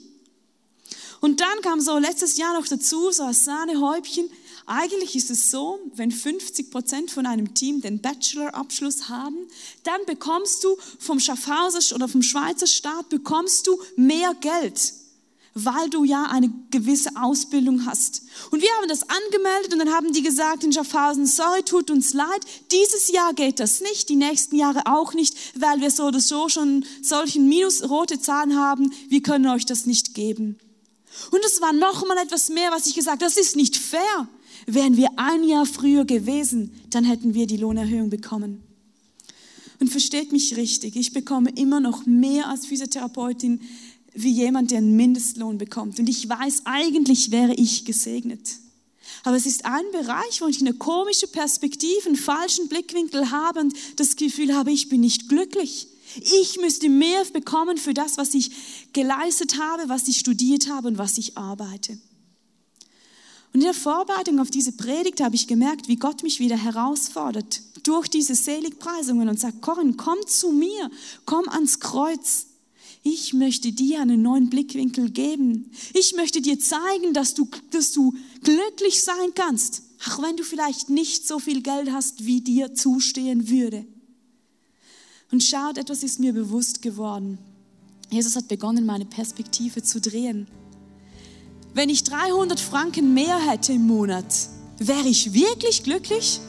Und 1.19 1.41
dann 1.41 1.61
kam 1.63 1.81
so 1.81 1.97
letztes 1.97 2.37
Jahr 2.37 2.57
noch 2.57 2.65
dazu, 2.65 3.11
so 3.11 3.23
als 3.23 3.43
Sahnehäubchen, 3.43 4.29
eigentlich 4.67 5.17
ist 5.17 5.31
es 5.31 5.51
so, 5.51 5.79
wenn 5.95 6.11
50 6.11 6.71
Prozent 6.71 7.11
von 7.11 7.25
einem 7.25 7.53
Team 7.53 7.81
den 7.81 7.99
Bachelor-Abschluss 7.99 9.09
haben, 9.09 9.35
dann 9.83 9.99
bekommst 10.05 10.63
du 10.63 10.77
vom 10.97 11.19
Schaffhauser 11.19 11.93
oder 11.93 12.07
vom 12.07 12.21
Schweizer 12.21 12.67
Staat 12.67 13.09
bekommst 13.09 13.67
du 13.67 13.77
mehr 13.97 14.33
Geld 14.35 14.93
weil 15.65 15.89
du 15.89 16.03
ja 16.03 16.25
eine 16.25 16.51
gewisse 16.71 17.09
Ausbildung 17.15 17.85
hast. 17.85 18.23
Und 18.51 18.61
wir 18.61 18.69
haben 18.77 18.87
das 18.87 19.03
angemeldet 19.03 19.73
und 19.73 19.79
dann 19.79 19.91
haben 19.91 20.13
die 20.13 20.21
gesagt 20.21 20.63
in 20.63 20.71
Schaffhausen, 20.71 21.25
sorry, 21.25 21.63
tut 21.63 21.89
uns 21.89 22.13
leid, 22.13 22.41
dieses 22.71 23.11
Jahr 23.11 23.33
geht 23.33 23.59
das 23.59 23.81
nicht, 23.81 24.09
die 24.09 24.15
nächsten 24.15 24.55
Jahre 24.55 24.81
auch 24.85 25.13
nicht, 25.13 25.35
weil 25.59 25.81
wir 25.81 25.89
so 25.91 26.05
oder 26.05 26.19
so 26.19 26.49
schon 26.49 26.85
solchen 27.01 27.49
minusrote 27.49 28.19
Zahlen 28.19 28.57
haben, 28.57 28.91
wir 29.09 29.21
können 29.21 29.47
euch 29.47 29.65
das 29.65 29.85
nicht 29.85 30.13
geben. 30.13 30.57
Und 31.31 31.43
es 31.45 31.61
war 31.61 31.73
noch 31.73 32.07
mal 32.07 32.17
etwas 32.17 32.49
mehr, 32.49 32.71
was 32.71 32.85
ich 32.85 32.93
gesagt, 32.93 33.21
das 33.21 33.37
ist 33.37 33.55
nicht 33.55 33.77
fair. 33.77 34.27
Wären 34.67 34.97
wir 34.97 35.09
ein 35.15 35.43
Jahr 35.43 35.65
früher 35.65 36.05
gewesen, 36.05 36.71
dann 36.89 37.03
hätten 37.03 37.33
wir 37.33 37.47
die 37.47 37.57
Lohnerhöhung 37.57 38.09
bekommen. 38.09 38.63
Und 39.79 39.89
versteht 39.89 40.31
mich 40.31 40.57
richtig, 40.57 40.95
ich 40.95 41.13
bekomme 41.13 41.51
immer 41.55 41.79
noch 41.79 42.05
mehr 42.05 42.47
als 42.47 42.65
Physiotherapeutin 42.65 43.61
wie 44.17 44.31
jemand, 44.31 44.71
der 44.71 44.79
einen 44.79 44.95
Mindestlohn 44.95 45.57
bekommt. 45.57 45.99
Und 45.99 46.09
ich 46.09 46.27
weiß, 46.27 46.63
eigentlich 46.65 47.31
wäre 47.31 47.53
ich 47.53 47.85
gesegnet. 47.85 48.41
Aber 49.23 49.35
es 49.35 49.45
ist 49.45 49.65
ein 49.65 49.83
Bereich, 49.91 50.41
wo 50.41 50.47
ich 50.47 50.59
eine 50.61 50.73
komische 50.73 51.27
Perspektive, 51.27 52.07
einen 52.07 52.15
falschen 52.15 52.67
Blickwinkel 52.67 53.31
habe 53.31 53.59
und 53.59 53.73
das 53.97 54.15
Gefühl 54.15 54.55
habe, 54.55 54.71
ich 54.71 54.89
bin 54.89 55.01
nicht 55.01 55.29
glücklich. 55.29 55.87
Ich 56.15 56.59
müsste 56.59 56.89
mehr 56.89 57.23
bekommen 57.25 57.77
für 57.77 57.93
das, 57.93 58.17
was 58.17 58.33
ich 58.33 58.51
geleistet 58.93 59.59
habe, 59.59 59.89
was 59.89 60.07
ich 60.07 60.17
studiert 60.17 60.69
habe 60.69 60.87
und 60.87 60.97
was 60.97 61.17
ich 61.17 61.37
arbeite. 61.37 61.99
Und 63.53 63.61
in 63.61 63.65
der 63.65 63.73
Vorbereitung 63.73 64.39
auf 64.39 64.49
diese 64.49 64.71
Predigt 64.71 65.21
habe 65.21 65.35
ich 65.35 65.47
gemerkt, 65.47 65.87
wie 65.87 65.95
Gott 65.95 66.23
mich 66.23 66.39
wieder 66.39 66.57
herausfordert 66.57 67.61
durch 67.83 68.07
diese 68.07 68.35
Seligpreisungen 68.35 69.29
und 69.29 69.39
sagt, 69.39 69.61
Corinne, 69.61 69.93
komm 69.93 70.17
zu 70.27 70.51
mir, 70.51 70.91
komm 71.25 71.47
ans 71.49 71.79
Kreuz. 71.79 72.46
Ich 73.03 73.33
möchte 73.33 73.71
dir 73.71 74.01
einen 74.01 74.21
neuen 74.21 74.49
Blickwinkel 74.49 75.09
geben. 75.09 75.71
Ich 75.93 76.15
möchte 76.15 76.41
dir 76.41 76.59
zeigen, 76.59 77.13
dass 77.13 77.33
du, 77.33 77.47
dass 77.71 77.91
du 77.93 78.13
glücklich 78.43 79.03
sein 79.03 79.33
kannst, 79.33 79.83
auch 80.07 80.21
wenn 80.21 80.35
du 80.35 80.43
vielleicht 80.43 80.89
nicht 80.89 81.27
so 81.27 81.39
viel 81.39 81.61
Geld 81.61 81.91
hast, 81.91 82.25
wie 82.25 82.41
dir 82.41 82.73
zustehen 82.73 83.49
würde. 83.49 83.85
Und 85.31 85.43
schaut, 85.43 85.77
etwas 85.77 86.03
ist 86.03 86.19
mir 86.19 86.33
bewusst 86.33 86.81
geworden. 86.81 87.37
Jesus 88.09 88.35
hat 88.35 88.47
begonnen, 88.47 88.85
meine 88.85 89.05
Perspektive 89.05 89.83
zu 89.83 89.99
drehen. 89.99 90.47
Wenn 91.73 91.89
ich 91.89 92.03
300 92.03 92.59
Franken 92.59 93.13
mehr 93.13 93.37
hätte 93.37 93.73
im 93.73 93.85
Monat, 93.85 94.49
wäre 94.79 95.07
ich 95.07 95.33
wirklich 95.33 95.83
glücklich? 95.83 96.39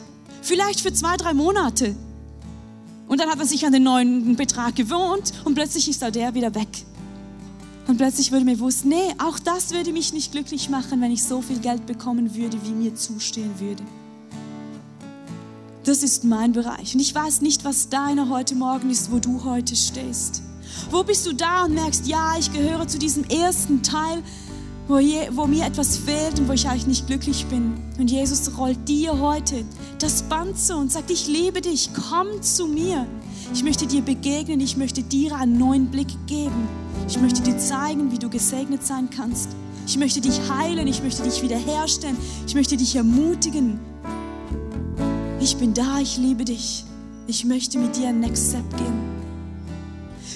Vielleicht 0.41 0.79
für 0.79 0.93
zwei, 0.93 1.17
drei 1.17 1.33
Monate. 1.33 1.95
Und 3.09 3.19
dann 3.19 3.27
hat 3.27 3.39
man 3.39 3.47
sich 3.47 3.65
an 3.65 3.73
den 3.73 3.83
neuen 3.83 4.35
Betrag 4.35 4.75
gewohnt 4.75 5.33
und 5.43 5.55
plötzlich 5.55 5.89
ist 5.89 6.01
da 6.01 6.11
der 6.11 6.35
wieder 6.35 6.53
weg. 6.53 6.69
Und 7.87 7.97
plötzlich 7.97 8.31
würde 8.31 8.45
mir 8.45 8.53
bewusst, 8.53 8.85
nee, 8.85 9.15
auch 9.17 9.39
das 9.39 9.73
würde 9.73 9.91
mich 9.91 10.13
nicht 10.13 10.31
glücklich 10.31 10.69
machen, 10.69 11.01
wenn 11.01 11.11
ich 11.11 11.23
so 11.23 11.41
viel 11.41 11.57
Geld 11.57 11.87
bekommen 11.87 12.35
würde, 12.35 12.59
wie 12.63 12.69
mir 12.69 12.93
zustehen 12.93 13.59
würde. 13.59 13.83
Das 15.85 16.03
ist 16.03 16.23
mein 16.23 16.51
Bereich. 16.51 16.93
Und 16.93 16.99
ich 16.99 17.15
weiß 17.15 17.41
nicht, 17.41 17.65
was 17.65 17.89
deiner 17.89 18.29
heute 18.29 18.53
Morgen 18.53 18.91
ist, 18.91 19.11
wo 19.11 19.17
du 19.17 19.43
heute 19.43 19.75
stehst. 19.75 20.43
Wo 20.91 21.03
bist 21.03 21.25
du 21.25 21.33
da 21.33 21.65
und 21.65 21.73
merkst, 21.73 22.05
ja, 22.05 22.35
ich 22.37 22.53
gehöre 22.53 22.87
zu 22.87 22.99
diesem 22.99 23.23
ersten 23.23 23.81
Teil, 23.81 24.21
wo, 24.89 24.97
je, 24.97 25.29
wo 25.33 25.45
mir 25.45 25.65
etwas 25.65 25.97
fehlt 25.97 26.39
und 26.39 26.49
wo 26.49 26.53
ich 26.53 26.67
eigentlich 26.67 26.87
nicht 26.87 27.07
glücklich 27.07 27.45
bin. 27.45 27.75
Und 27.99 28.09
Jesus 28.09 28.57
rollt 28.57 28.89
dir 28.89 29.19
heute 29.19 29.63
das 29.99 30.23
Band 30.23 30.57
zu 30.57 30.75
und 30.75 30.91
sagt, 30.91 31.11
ich 31.11 31.27
liebe 31.27 31.61
dich, 31.61 31.91
komm 31.93 32.41
zu 32.41 32.65
mir. 32.65 33.05
Ich 33.53 33.63
möchte 33.63 33.85
dir 33.85 34.01
begegnen, 34.01 34.59
ich 34.59 34.77
möchte 34.77 35.03
dir 35.03 35.35
einen 35.35 35.59
neuen 35.59 35.91
Blick 35.91 36.09
geben. 36.25 36.67
Ich 37.07 37.21
möchte 37.21 37.41
dir 37.43 37.57
zeigen, 37.59 38.11
wie 38.11 38.17
du 38.17 38.29
gesegnet 38.29 38.85
sein 38.85 39.09
kannst. 39.15 39.49
Ich 39.85 39.97
möchte 39.97 40.21
dich 40.21 40.39
heilen, 40.49 40.87
ich 40.87 41.03
möchte 41.03 41.21
dich 41.21 41.43
wiederherstellen, 41.43 42.17
ich 42.47 42.55
möchte 42.55 42.75
dich 42.75 42.95
ermutigen. 42.95 43.79
Ich 45.39 45.55
bin 45.57 45.75
da, 45.75 45.99
ich 45.99 46.17
liebe 46.17 46.45
dich. 46.45 46.83
Ich 47.27 47.45
möchte 47.45 47.77
mit 47.77 47.95
dir 47.95 48.07
ein 48.07 48.19
Next 48.19 48.49
Step 48.49 48.69
gehen. 48.75 49.19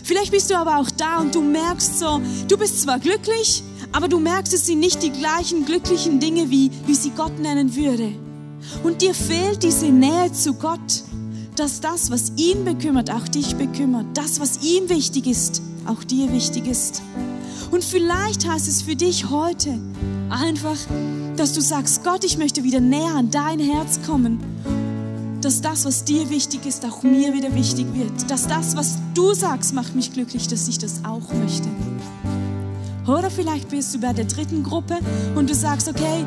Vielleicht 0.03 0.31
bist 0.31 0.51
du 0.51 0.57
aber 0.57 0.77
auch 0.77 0.91
da 0.91 1.19
und 1.19 1.33
du 1.33 1.41
merkst 1.41 1.97
so, 1.97 2.21
du 2.47 2.57
bist 2.57 2.81
zwar 2.81 2.99
glücklich, 2.99 3.63
aber 3.93 4.08
du 4.08 4.19
merkst, 4.19 4.53
es 4.53 4.65
sind 4.65 4.79
nicht 4.79 5.01
die 5.01 5.12
gleichen 5.12 5.65
glücklichen 5.65 6.19
Dinge, 6.19 6.49
wie, 6.49 6.71
wie 6.86 6.95
sie 6.95 7.12
Gott 7.12 7.39
nennen 7.39 7.75
würde. 7.75 8.12
Und 8.84 9.01
dir 9.01 9.13
fehlt 9.13 9.63
diese 9.63 9.88
Nähe 9.88 10.32
zu 10.32 10.56
Gott, 10.56 11.03
dass 11.56 11.79
das, 11.79 12.10
was 12.10 12.34
ihn 12.36 12.65
bekümmert, 12.65 13.12
auch 13.12 13.27
dich 13.27 13.56
bekümmert. 13.56 14.06
Das, 14.15 14.39
was 14.39 14.63
ihm 14.63 14.89
wichtig 14.89 15.27
ist, 15.27 15.62
auch 15.86 16.03
dir 16.03 16.32
wichtig 16.32 16.67
ist. 16.67 17.01
Und 17.71 17.84
vielleicht 17.84 18.47
heißt 18.47 18.67
es 18.67 18.82
für 18.82 18.95
dich 18.95 19.29
heute 19.29 19.79
einfach, 20.29 20.77
dass 21.36 21.53
du 21.53 21.62
sagst, 21.62 22.03
Gott, 22.03 22.23
ich 22.23 22.38
möchte 22.38 22.63
wieder 22.63 22.79
näher 22.79 23.15
an 23.15 23.29
dein 23.29 23.60
Herz 23.60 23.99
kommen. 24.06 24.39
Dass 25.41 25.62
das, 25.62 25.86
was 25.86 26.03
dir 26.06 26.29
wichtig 26.29 26.65
ist, 26.65 26.86
auch 26.86 27.03
mir 27.03 27.34
wieder 27.34 27.53
wichtig 27.53 27.86
wird. 27.93 28.32
Dass 28.32 28.47
das, 28.47 28.75
was 28.75 28.97
du 29.13 29.34
sagst, 29.34 29.73
macht 29.73 29.93
mich 29.93 30.13
glücklich, 30.13 30.47
dass 30.47 30.67
ich 30.67 30.77
das 30.77 31.03
auch 31.03 31.34
möchte. 31.34 31.67
Oder 33.07 33.29
vielleicht 33.29 33.69
bist 33.69 33.93
du 33.93 33.99
bei 33.99 34.13
der 34.13 34.25
dritten 34.25 34.63
Gruppe 34.63 34.97
und 35.35 35.49
du 35.49 35.55
sagst, 35.55 35.89
okay, 35.89 36.25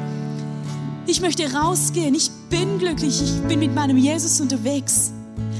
ich 1.06 1.20
möchte 1.20 1.50
rausgehen, 1.52 2.14
ich 2.14 2.30
bin 2.50 2.78
glücklich, 2.78 3.22
ich 3.22 3.42
bin 3.48 3.60
mit 3.60 3.74
meinem 3.74 3.96
Jesus 3.96 4.40
unterwegs. 4.40 5.12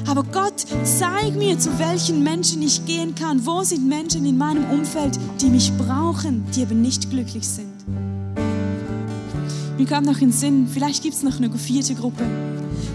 Aber 0.07 0.23
Gott, 0.25 0.67
zeig 0.85 1.35
mir, 1.37 1.59
zu 1.59 1.79
welchen 1.79 2.23
Menschen 2.23 2.63
ich 2.63 2.85
gehen 2.85 3.15
kann. 3.15 3.45
Wo 3.45 3.63
sind 3.63 3.89
Menschen 3.89 4.25
in 4.27 4.37
meinem 4.37 4.71
Umfeld, 4.71 5.19
die 5.41 5.49
mich 5.49 5.73
brauchen, 5.77 6.45
die 6.55 6.63
aber 6.63 6.75
nicht 6.75 7.11
glücklich 7.11 7.49
sind? 7.49 7.73
Mir 9.79 9.87
kam 9.87 10.05
noch 10.05 10.19
in 10.19 10.31
den 10.31 10.33
Sinn, 10.33 10.69
vielleicht 10.73 11.03
gibt 11.03 11.15
es 11.15 11.23
noch 11.23 11.39
eine 11.39 11.51
vierte 11.53 11.95
Gruppe. 11.95 12.25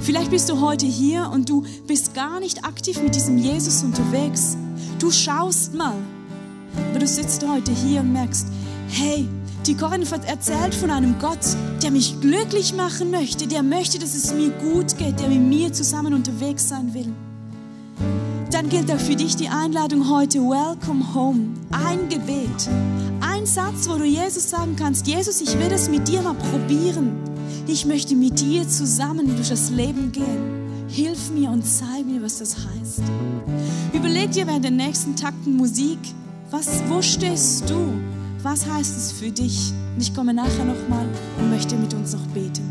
Vielleicht 0.02 0.32
bist 0.32 0.50
du 0.50 0.62
heute 0.62 0.86
hier 0.86 1.30
und 1.32 1.50
du 1.50 1.64
bist 1.86 2.14
gar 2.14 2.40
nicht 2.40 2.66
aktiv 2.66 3.02
mit 3.02 3.16
diesem 3.16 3.38
Jesus 3.38 3.84
unterwegs. 3.84 4.58
Du 5.00 5.12
schaust 5.12 5.74
mal, 5.76 5.96
aber 6.90 7.00
du 7.00 7.08
sitzt 7.08 7.46
heute 7.48 7.72
hier 7.72 8.02
und 8.02 8.14
merkst, 8.14 8.48
hey, 8.90 9.28
die 9.66 9.76
Corinne 9.76 10.06
erzählt 10.26 10.74
von 10.74 10.90
einem 10.90 11.20
Gott, 11.20 11.56
der 11.84 11.92
mich 11.92 12.20
glücklich 12.20 12.74
machen 12.74 13.12
möchte, 13.12 13.48
der 13.48 13.62
möchte, 13.62 14.00
dass 14.00 14.16
es 14.16 14.34
mir 14.34 14.50
gut 14.50 14.98
geht, 14.98 15.20
der 15.20 15.28
mit 15.28 15.42
mir 15.42 15.72
zusammen 15.72 16.14
unterwegs 16.14 16.68
sein 16.68 16.94
will. 16.94 17.14
Dann 18.52 18.70
gilt 18.70 18.92
auch 18.92 19.00
für 19.00 19.16
dich 19.16 19.36
die 19.36 19.48
Einladung 19.48 20.10
heute, 20.10 20.40
Welcome 20.40 21.14
Home. 21.14 21.40
Ein 21.72 22.10
Gebet, 22.10 22.70
ein 23.22 23.46
Satz, 23.46 23.88
wo 23.88 23.98
du 23.98 24.04
Jesus 24.04 24.50
sagen 24.50 24.76
kannst, 24.76 25.08
Jesus, 25.08 25.42
ich 25.42 25.58
will 25.58 25.70
das 25.70 25.90
mit 25.90 26.08
dir 26.08 26.22
mal 26.22 26.34
probieren. 26.34 27.12
Ich 27.68 27.86
möchte 27.86 28.16
mit 28.16 28.40
dir 28.40 28.68
zusammen 28.68 29.36
durch 29.36 29.50
das 29.50 29.70
Leben 29.70 30.12
gehen. 30.12 30.88
Hilf 30.88 31.30
mir 31.32 31.52
und 31.52 31.64
zeig 31.64 32.06
mir, 32.06 32.22
was 32.22 32.40
das 32.40 32.58
heißt. 32.58 33.04
Überleg 33.94 34.32
dir 34.32 34.48
während 34.48 34.66
den 34.66 34.76
nächsten 34.76 35.16
Takten 35.16 35.56
Musik, 35.56 36.00
was, 36.52 36.84
wo 36.90 37.02
stehst 37.02 37.70
du? 37.70 37.94
Was 38.44 38.66
heißt 38.66 38.98
es 38.98 39.12
für 39.14 39.32
dich? 39.32 39.74
Und 39.96 40.02
ich 40.02 40.14
komme 40.14 40.34
nachher 40.34 40.66
nochmal 40.66 41.08
und 41.38 41.50
möchte 41.50 41.76
mit 41.76 41.94
uns 41.94 42.14
noch 42.14 42.28
beten. 42.28 42.70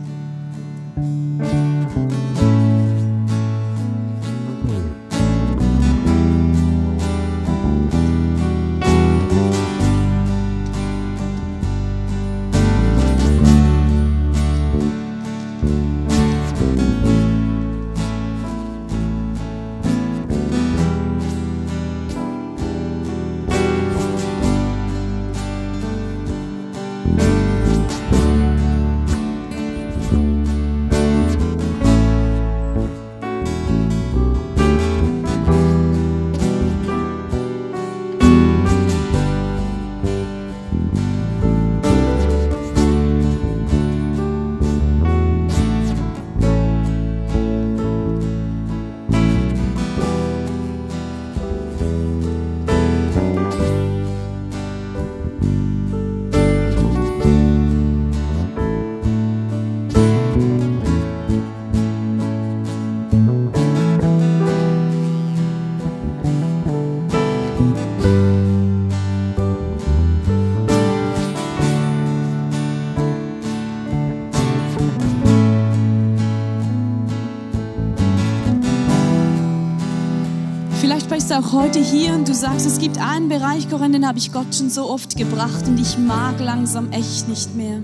Auch 81.50 81.62
heute 81.62 81.80
hier 81.80 82.12
und 82.14 82.28
du 82.28 82.34
sagst, 82.34 82.66
es 82.66 82.78
gibt 82.78 82.98
einen 82.98 83.28
Bereich, 83.28 83.68
Corinne, 83.68 83.92
den 83.92 84.06
habe 84.06 84.18
ich 84.18 84.32
Gott 84.32 84.54
schon 84.54 84.70
so 84.70 84.88
oft 84.88 85.16
gebracht 85.16 85.66
und 85.66 85.78
ich 85.80 85.98
mag 85.98 86.38
langsam 86.38 86.92
echt 86.92 87.28
nicht 87.28 87.54
mehr. 87.54 87.80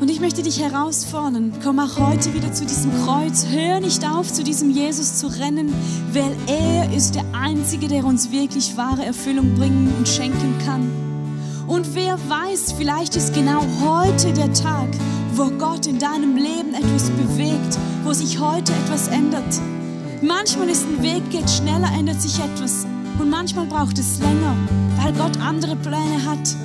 Und 0.00 0.10
ich 0.10 0.20
möchte 0.20 0.42
dich 0.42 0.60
herausfordern, 0.60 1.52
komm 1.62 1.78
auch 1.78 1.98
heute 1.98 2.32
wieder 2.34 2.52
zu 2.52 2.64
diesem 2.64 2.92
Kreuz. 3.04 3.46
Hör 3.50 3.80
nicht 3.80 4.06
auf, 4.06 4.32
zu 4.32 4.44
diesem 4.44 4.70
Jesus 4.70 5.16
zu 5.16 5.26
rennen, 5.26 5.72
weil 6.12 6.36
er 6.46 6.92
ist 6.94 7.14
der 7.14 7.24
Einzige, 7.32 7.88
der 7.88 8.04
uns 8.04 8.30
wirklich 8.30 8.76
wahre 8.76 9.04
Erfüllung 9.04 9.54
bringen 9.54 9.92
und 9.98 10.08
schenken 10.08 10.54
kann. 10.64 10.90
Und 11.66 11.94
wer 11.94 12.18
weiß, 12.28 12.74
vielleicht 12.78 13.16
ist 13.16 13.34
genau 13.34 13.62
heute 13.82 14.32
der 14.32 14.52
Tag, 14.52 14.88
wo 15.34 15.50
Gott 15.58 15.86
in 15.86 15.98
deinem 15.98 16.36
Leben 16.36 16.74
etwas 16.74 17.10
bewegt, 17.10 17.78
wo 18.04 18.12
sich 18.12 18.38
heute 18.38 18.72
etwas 18.72 19.08
ändert. 19.08 19.60
Manchmal 20.26 20.70
ist 20.70 20.86
ein 20.86 21.02
Weg, 21.02 21.28
geht 21.30 21.50
schneller, 21.50 21.88
ändert 21.98 22.22
sich 22.22 22.38
etwas. 22.38 22.86
Und 23.18 23.28
manchmal 23.28 23.66
braucht 23.66 23.98
es 23.98 24.20
länger, 24.20 24.56
weil 24.96 25.12
Gott 25.12 25.38
andere 25.38 25.76
Pläne 25.76 26.24
hat. 26.24 26.56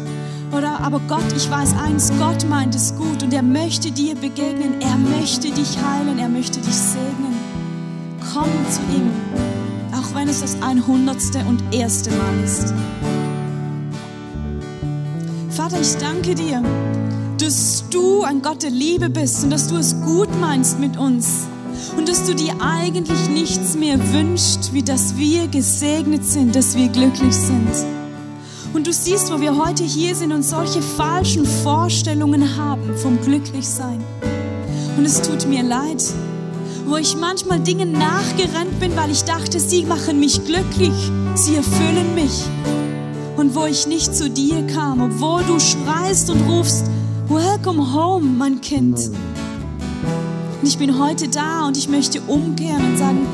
Oder 0.55 0.79
aber 0.79 1.01
Gott, 1.09 1.25
ich 1.35 1.51
weiß 1.51 1.75
eins, 1.75 2.11
Gott 2.17 2.47
meint 2.47 2.73
es 2.73 2.95
gut 2.95 3.21
und 3.21 3.33
er 3.33 3.43
möchte 3.43 3.91
dir 3.91 4.15
begegnen, 4.15 4.79
er 4.79 4.95
möchte 4.95 5.51
dich 5.51 5.77
heilen, 5.77 6.19
er 6.19 6.29
möchte 6.29 6.61
dich 6.61 6.73
segnen. 6.73 7.37
Komm 8.33 8.49
zu 8.71 8.79
ihm, 8.95 9.11
auch 9.91 10.15
wenn 10.15 10.29
es 10.29 10.39
das 10.39 10.61
einhundertste 10.61 11.39
und 11.39 11.61
erste 11.71 12.11
Mal 12.11 12.43
ist. 12.45 12.73
Vater, 15.49 15.81
ich 15.81 15.97
danke 15.97 16.33
dir, 16.33 16.63
dass 17.37 17.83
du 17.89 18.23
ein 18.23 18.41
Gott 18.41 18.63
der 18.63 18.71
Liebe 18.71 19.09
bist 19.09 19.43
und 19.43 19.49
dass 19.49 19.67
du 19.67 19.75
es 19.75 19.99
gut 20.01 20.29
meinst 20.39 20.79
mit 20.79 20.95
uns 20.95 21.48
und 21.97 22.07
dass 22.07 22.25
du 22.25 22.33
dir 22.33 22.53
eigentlich 22.59 23.29
nichts 23.29 23.75
mehr 23.75 23.97
wünschst, 24.13 24.73
wie 24.73 24.83
dass 24.83 25.17
wir 25.17 25.47
gesegnet 25.47 26.23
sind, 26.25 26.55
dass 26.55 26.75
wir 26.75 26.87
glücklich 26.89 27.35
sind. 27.35 27.69
Und 28.73 28.85
du 28.85 28.93
siehst, 28.93 29.31
wo 29.31 29.41
wir 29.41 29.57
heute 29.57 29.83
hier 29.83 30.15
sind 30.15 30.31
und 30.31 30.43
solche 30.43 30.81
falschen 30.81 31.45
Vorstellungen 31.45 32.55
haben 32.55 32.95
vom 32.97 33.19
Glücklichsein. 33.21 34.03
Und 34.97 35.05
es 35.05 35.21
tut 35.21 35.47
mir 35.47 35.63
leid, 35.63 36.03
wo 36.85 36.97
ich 36.97 37.15
manchmal 37.15 37.59
Dinge 37.59 37.85
nachgerannt 37.85 38.79
bin, 38.79 38.95
weil 38.95 39.11
ich 39.11 39.23
dachte, 39.23 39.59
sie 39.59 39.83
machen 39.83 40.19
mich 40.19 40.45
glücklich, 40.45 40.93
sie 41.35 41.55
erfüllen 41.55 42.15
mich. 42.15 42.43
Und 43.37 43.55
wo 43.55 43.65
ich 43.65 43.87
nicht 43.87 44.15
zu 44.15 44.29
dir 44.29 44.65
kam, 44.67 45.01
obwohl 45.01 45.41
du 45.43 45.59
schreist 45.59 46.29
und 46.29 46.41
rufst, 46.49 46.85
Welcome 47.29 47.93
home, 47.93 48.25
mein 48.25 48.59
Kind. 48.59 49.11
Und 50.61 50.67
ich 50.67 50.77
bin 50.77 50.99
heute 50.99 51.29
da 51.29 51.67
und 51.67 51.77
ich 51.77 51.87
möchte 51.87 52.21
umkehren 52.21 52.91
und 52.91 52.97
sagen, 52.97 53.27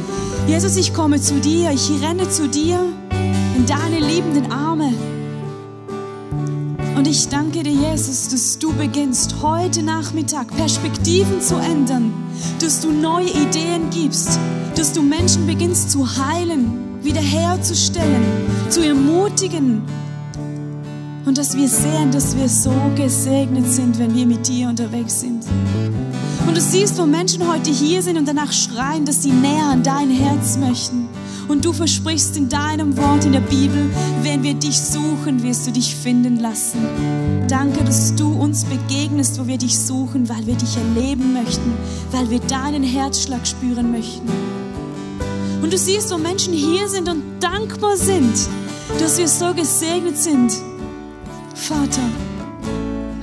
Jesus, 0.47 0.77
ich 0.77 0.93
komme 0.93 1.19
zu 1.19 1.39
dir, 1.39 1.71
ich 1.71 1.89
renne 2.01 2.29
zu 2.29 2.47
dir 2.47 2.79
in 3.55 3.65
deine 3.65 3.99
liebenden 3.99 4.51
Arme. 4.51 4.93
Und 6.95 7.07
ich 7.07 7.27
danke 7.27 7.63
dir, 7.63 7.71
Jesus, 7.71 8.29
dass 8.29 8.59
du 8.59 8.71
beginnst 8.73 9.41
heute 9.41 9.81
Nachmittag 9.81 10.55
Perspektiven 10.55 11.41
zu 11.41 11.55
ändern, 11.55 12.13
dass 12.61 12.81
du 12.81 12.91
neue 12.91 13.29
Ideen 13.29 13.89
gibst, 13.89 14.39
dass 14.75 14.93
du 14.93 15.01
Menschen 15.01 15.47
beginnst 15.47 15.91
zu 15.91 16.07
heilen, 16.07 16.99
wiederherzustellen, 17.01 18.23
zu 18.69 18.85
ermutigen. 18.85 19.81
Und 21.25 21.39
dass 21.39 21.57
wir 21.57 21.67
sehen, 21.67 22.11
dass 22.11 22.37
wir 22.37 22.47
so 22.47 22.71
gesegnet 22.95 23.67
sind, 23.67 23.97
wenn 23.97 24.13
wir 24.13 24.27
mit 24.27 24.47
dir 24.47 24.69
unterwegs 24.69 25.21
sind. 25.21 25.43
Und 26.55 26.61
du 26.61 26.69
siehst, 26.69 26.97
wo 26.97 27.05
Menschen 27.05 27.45
heute 27.51 27.69
hier 27.69 28.01
sind 28.01 28.17
und 28.17 28.29
danach 28.29 28.53
schreien, 28.53 29.03
dass 29.03 29.21
sie 29.21 29.31
näher 29.33 29.65
an 29.65 29.83
dein 29.83 30.09
Herz 30.09 30.55
möchten. 30.55 31.09
Und 31.49 31.65
du 31.65 31.73
versprichst 31.73 32.37
in 32.37 32.47
deinem 32.47 32.95
Wort 32.95 33.25
in 33.25 33.33
der 33.33 33.41
Bibel, 33.41 33.89
wenn 34.21 34.41
wir 34.41 34.53
dich 34.53 34.79
suchen, 34.79 35.43
wirst 35.43 35.67
du 35.67 35.71
dich 35.71 35.93
finden 35.93 36.39
lassen. 36.39 36.79
Danke, 37.49 37.83
dass 37.83 38.15
du 38.15 38.31
uns 38.31 38.63
begegnest, 38.63 39.37
wo 39.37 39.47
wir 39.47 39.57
dich 39.57 39.77
suchen, 39.77 40.29
weil 40.29 40.47
wir 40.47 40.55
dich 40.55 40.77
erleben 40.77 41.33
möchten, 41.33 41.73
weil 42.11 42.29
wir 42.29 42.39
deinen 42.39 42.83
Herzschlag 42.83 43.45
spüren 43.45 43.91
möchten. 43.91 44.29
Und 45.61 45.73
du 45.73 45.77
siehst, 45.77 46.09
wo 46.09 46.17
Menschen 46.17 46.53
hier 46.53 46.87
sind 46.87 47.09
und 47.09 47.21
dankbar 47.41 47.97
sind, 47.97 48.33
dass 48.97 49.17
wir 49.17 49.27
so 49.27 49.53
gesegnet 49.53 50.17
sind. 50.17 50.53
Vater, 51.53 52.09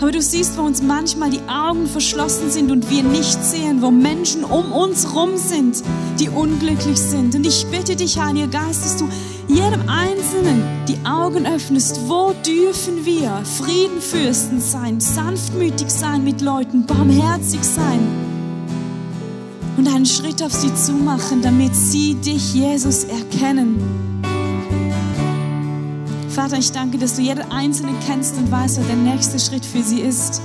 aber 0.03 0.11
du 0.11 0.21
siehst, 0.21 0.59
wo 0.59 0.63
uns 0.63 0.83
manchmal 0.83 1.31
die 1.31 1.43
Augen 1.49 1.87
verschlossen 1.87 2.51
sind 2.51 2.73
und 2.73 2.91
wir 2.91 3.05
nicht 3.05 3.45
sehen, 3.45 3.83
wo 3.83 3.93
Menschen 3.93 4.43
um 4.43 4.73
uns 4.73 5.15
rum 5.15 5.37
sind, 5.37 5.81
die 6.19 6.29
unglücklich 6.29 6.99
sind. 6.99 7.37
Und 7.37 7.47
ich 7.47 7.65
bitte 7.69 7.95
dich, 7.95 8.19
Heiliger 8.19 8.49
Geist, 8.49 8.85
dass 8.85 8.97
du 8.97 9.09
jedem 9.47 9.89
Einzelnen 9.89 10.65
die 10.89 10.99
Augen 11.07 11.47
öffnest. 11.47 12.01
Wo 12.09 12.35
dürfen 12.45 13.07
wir 13.07 13.31
Friedenfürsten 13.45 14.61
sein, 14.61 14.99
sanftmütig 14.99 15.89
sein 15.89 16.25
mit 16.25 16.41
Leuten, 16.41 16.85
barmherzig 16.85 17.63
sein? 17.63 18.01
Und 19.77 19.87
einen 19.87 20.07
Schritt 20.07 20.43
auf 20.43 20.53
sie 20.53 20.75
zu 20.75 20.93
machen, 20.95 21.43
damit 21.43 21.77
sie 21.77 22.15
dich, 22.15 22.55
Jesus, 22.55 23.05
erkennen 23.05 24.02
Vater, 26.33 26.57
ich 26.57 26.72
danke, 26.72 26.97
dass 26.97 27.16
du 27.16 27.20
jeden 27.20 27.53
Einzelnen 27.53 27.95
kennst 28.07 28.39
und 28.39 28.51
weißt, 28.51 28.78
was 28.78 28.87
der 28.87 28.97
nächste 28.97 29.39
Schritt 29.39 29.66
für 29.66 29.83
sie 29.83 30.01
ist. 30.01 30.41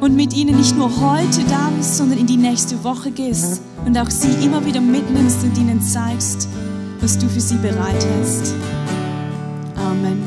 Und 0.00 0.14
mit 0.14 0.32
ihnen 0.36 0.56
nicht 0.56 0.76
nur 0.76 0.88
heute 1.00 1.42
da 1.48 1.68
bist, 1.76 1.96
sondern 1.96 2.18
in 2.18 2.28
die 2.28 2.36
nächste 2.36 2.84
Woche 2.84 3.10
gehst 3.10 3.60
und 3.84 3.98
auch 3.98 4.08
sie 4.08 4.30
immer 4.44 4.64
wieder 4.64 4.80
mitnimmst 4.80 5.42
und 5.42 5.58
ihnen 5.58 5.82
zeigst, 5.82 6.48
was 7.00 7.18
du 7.18 7.28
für 7.28 7.40
sie 7.40 7.56
bereit 7.56 8.06
hast. 8.20 8.54
Amen. 9.74 10.22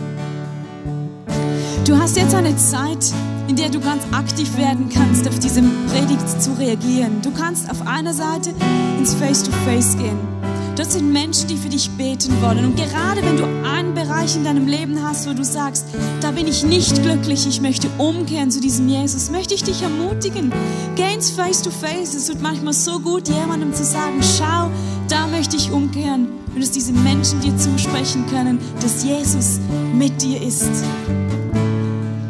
Du 1.86 1.98
hast 1.98 2.18
jetzt 2.18 2.36
eine 2.36 2.58
Zeit, 2.58 3.14
in 3.48 3.56
der 3.56 3.70
du 3.70 3.80
ganz 3.80 4.04
aktiv 4.12 4.58
werden 4.58 4.90
kannst, 4.94 5.26
auf 5.30 5.40
diese 5.40 5.62
Predigt 5.88 6.42
zu 6.42 6.52
reagieren. 6.60 7.22
Du 7.22 7.32
kannst 7.32 7.72
auf 7.72 7.88
einer 7.88 8.14
Seite 8.14 8.54
ins 9.00 9.14
Face-to-Face 9.14 9.96
-face 9.96 9.98
gehen 9.98 10.39
das 10.80 10.94
sind 10.94 11.12
Menschen, 11.12 11.50
die 11.50 11.58
für 11.58 11.68
dich 11.68 11.90
beten 11.92 12.42
wollen. 12.42 12.64
Und 12.64 12.78
gerade 12.78 13.22
wenn 13.22 13.36
du 13.36 13.44
einen 13.68 13.94
Bereich 13.94 14.38
in 14.38 14.46
deinem 14.46 14.66
Leben 14.66 15.04
hast, 15.04 15.30
wo 15.30 15.34
du 15.34 15.44
sagst, 15.44 15.86
da 16.22 16.32
bin 16.32 16.48
ich 16.48 16.64
nicht 16.64 17.04
glücklich, 17.04 17.46
ich 17.46 17.60
möchte 17.60 17.90
umkehren 17.98 18.50
zu 18.50 18.62
diesem 18.62 18.88
Jesus, 18.88 19.30
möchte 19.30 19.54
ich 19.54 19.64
dich 19.64 19.82
ermutigen. 19.82 20.54
Geh 20.96 21.14
ins 21.14 21.32
Face-to-Face. 21.32 22.16
Es 22.16 22.28
tut 22.28 22.42
manchmal 22.42 22.72
so 22.72 22.98
gut, 23.02 23.28
jemandem 23.28 23.74
zu 23.74 23.84
sagen, 23.84 24.22
schau, 24.22 24.72
da 25.10 25.28
möchte 25.28 25.58
ich 25.58 25.70
umkehren. 25.70 26.30
Und 26.56 26.64
dass 26.64 26.72
diese 26.72 26.94
Menschen 26.94 27.42
dir 27.42 27.58
zusprechen 27.58 28.26
können, 28.28 28.60
dass 28.82 29.04
Jesus 29.04 29.60
mit 29.94 30.22
dir 30.22 30.42
ist. 30.42 30.72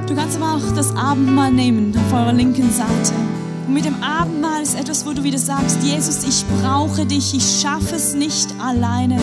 Du 0.08 0.16
kannst 0.16 0.38
aber 0.41 0.56
auch 0.56 0.76
das 0.76 0.95
Abendmahl 0.95 1.52
nehmen 1.52 1.95
auf 1.95 2.14
eurer 2.14 2.34
linken 2.34 2.72
Seite. 2.72 3.28
Und 3.70 3.76
mit 3.76 3.86
dem 3.86 4.01
Abendmahl 4.01 4.63
ist 4.63 4.74
etwas, 4.74 5.05
wo 5.05 5.13
du 5.13 5.24
wieder 5.24 5.38
sagst, 5.38 5.84
Jesus, 5.84 6.24
ich 6.24 6.43
brauche 6.59 7.05
dich, 7.05 7.36
ich 7.36 7.61
schaffe 7.61 7.97
es 7.97 8.15
nicht 8.15 8.47
alleine. 8.59 9.22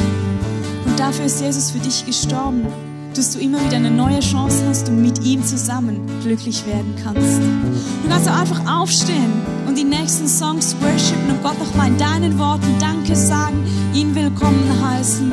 Und 0.84 1.00
dafür 1.00 1.24
ist 1.24 1.40
Jesus 1.40 1.72
für 1.72 1.80
dich 1.80 2.06
gestorben, 2.06 2.64
dass 3.12 3.32
du 3.32 3.40
immer 3.40 3.58
wieder 3.64 3.74
eine 3.74 3.90
neue 3.90 4.20
Chance 4.20 4.62
hast 4.68 4.88
und 4.88 5.02
mit 5.02 5.24
ihm 5.24 5.44
zusammen 5.44 5.98
glücklich 6.22 6.64
werden 6.64 6.94
kannst. 7.02 7.40
Du 8.04 8.08
kannst 8.08 8.28
auch 8.28 8.38
einfach 8.38 8.80
aufstehen 8.82 9.32
und 9.66 9.76
die 9.76 9.82
nächsten 9.82 10.28
Songs 10.28 10.76
worshipen 10.80 11.28
und 11.28 11.42
Gott 11.42 11.58
nochmal 11.58 11.88
in 11.88 11.98
deinen 11.98 12.38
Worten 12.38 12.72
Danke 12.78 13.16
sagen, 13.16 13.66
ihn 13.94 14.14
willkommen 14.14 14.70
heißen 14.80 15.32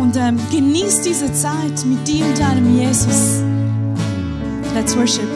und 0.00 0.16
ähm, 0.16 0.38
genieß 0.50 1.02
diese 1.02 1.30
Zeit 1.34 1.84
mit 1.84 2.08
dir 2.08 2.24
und 2.24 2.38
deinem 2.38 2.74
Jesus. 2.74 3.42
Let's 4.74 4.96
worship. 4.96 5.28